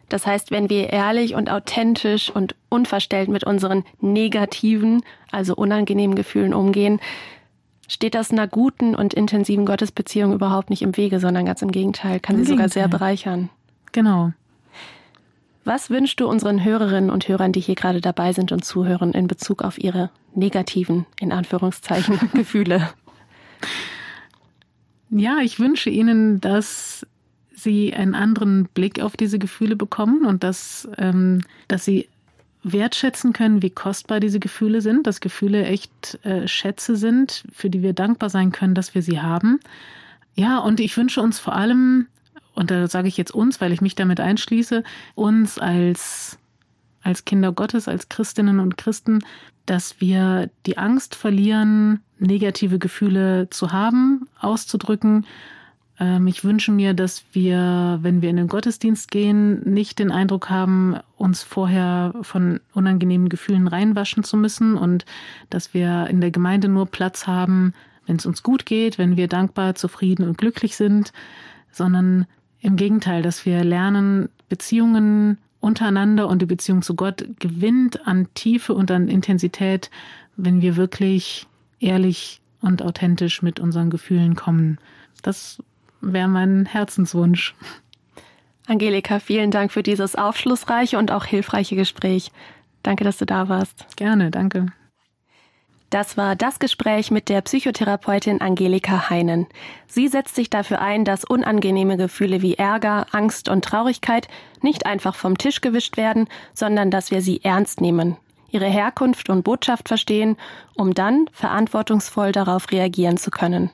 [0.08, 5.02] Das heißt, wenn wir ehrlich und authentisch und unverstellt mit unseren negativen,
[5.32, 7.00] also unangenehmen Gefühlen umgehen,
[7.88, 12.20] steht das einer guten und intensiven Gottesbeziehung überhaupt nicht im Wege, sondern ganz im Gegenteil,
[12.20, 12.68] kann Im sie Gegenteil.
[12.68, 13.50] sogar sehr bereichern.
[13.92, 14.32] Genau.
[15.66, 19.26] Was wünschst du unseren Hörerinnen und Hörern, die hier gerade dabei sind und zuhören, in
[19.26, 22.88] Bezug auf ihre negativen, in Anführungszeichen, Gefühle?
[25.10, 27.04] Ja, ich wünsche Ihnen, dass
[27.52, 32.08] Sie einen anderen Blick auf diese Gefühle bekommen und dass, ähm, dass Sie
[32.62, 37.82] wertschätzen können, wie kostbar diese Gefühle sind, dass Gefühle echt äh, Schätze sind, für die
[37.82, 39.58] wir dankbar sein können, dass wir sie haben.
[40.36, 42.06] Ja, und ich wünsche uns vor allem
[42.56, 44.82] und da sage ich jetzt uns, weil ich mich damit einschließe,
[45.14, 46.38] uns als,
[47.02, 49.20] als Kinder Gottes, als Christinnen und Christen,
[49.66, 55.26] dass wir die Angst verlieren, negative Gefühle zu haben, auszudrücken.
[56.00, 60.48] Ähm, ich wünsche mir, dass wir, wenn wir in den Gottesdienst gehen, nicht den Eindruck
[60.48, 65.04] haben, uns vorher von unangenehmen Gefühlen reinwaschen zu müssen und
[65.50, 67.74] dass wir in der Gemeinde nur Platz haben,
[68.06, 71.12] wenn es uns gut geht, wenn wir dankbar, zufrieden und glücklich sind,
[71.70, 72.26] sondern
[72.66, 78.74] im Gegenteil, dass wir lernen, Beziehungen untereinander und die Beziehung zu Gott gewinnt an Tiefe
[78.74, 79.88] und an Intensität,
[80.36, 81.46] wenn wir wirklich
[81.78, 84.78] ehrlich und authentisch mit unseren Gefühlen kommen.
[85.22, 85.62] Das
[86.00, 87.54] wäre mein Herzenswunsch.
[88.66, 92.32] Angelika, vielen Dank für dieses aufschlussreiche und auch hilfreiche Gespräch.
[92.82, 93.86] Danke, dass du da warst.
[93.96, 94.66] Gerne, danke.
[95.90, 99.46] Das war das Gespräch mit der Psychotherapeutin Angelika Heinen.
[99.86, 104.26] Sie setzt sich dafür ein, dass unangenehme Gefühle wie Ärger, Angst und Traurigkeit
[104.62, 108.16] nicht einfach vom Tisch gewischt werden, sondern dass wir sie ernst nehmen,
[108.50, 110.36] ihre Herkunft und Botschaft verstehen,
[110.74, 113.70] um dann verantwortungsvoll darauf reagieren zu können.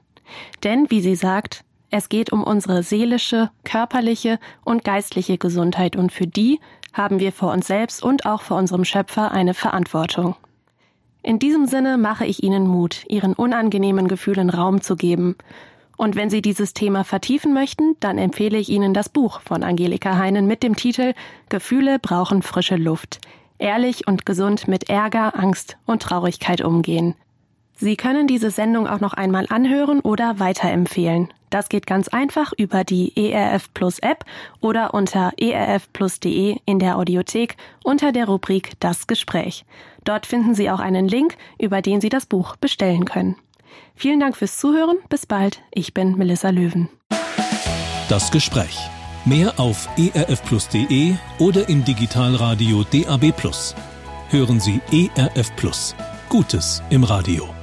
[0.64, 6.26] Denn, wie sie sagt, es geht um unsere seelische, körperliche und geistliche Gesundheit und für
[6.26, 6.60] die
[6.92, 10.36] haben wir vor uns selbst und auch vor unserem Schöpfer eine Verantwortung.
[11.23, 15.37] In diesem Sinne mache ich Ihnen Mut, Ihren unangenehmen Gefühlen Raum zu geben.
[15.97, 20.16] Und wenn Sie dieses Thema vertiefen möchten, dann empfehle ich Ihnen das Buch von Angelika
[20.16, 21.14] Heinen mit dem Titel
[21.49, 23.20] Gefühle brauchen frische Luft.
[23.59, 27.14] Ehrlich und gesund mit Ärger, Angst und Traurigkeit umgehen.
[27.77, 31.33] Sie können diese Sendung auch noch einmal anhören oder weiterempfehlen.
[31.51, 34.25] Das geht ganz einfach über die ERF Plus App
[34.61, 39.64] oder unter erfplus.de in der Audiothek unter der Rubrik Das Gespräch.
[40.05, 43.36] Dort finden Sie auch einen Link, über den Sie das Buch bestellen können.
[43.94, 44.96] Vielen Dank fürs Zuhören.
[45.09, 45.62] Bis bald.
[45.70, 46.88] Ich bin Melissa Löwen.
[48.09, 48.78] Das Gespräch.
[49.24, 53.32] Mehr auf erfplus.de oder im Digitalradio DAB+.
[54.30, 55.53] Hören Sie ERF.
[56.28, 57.61] Gutes im Radio.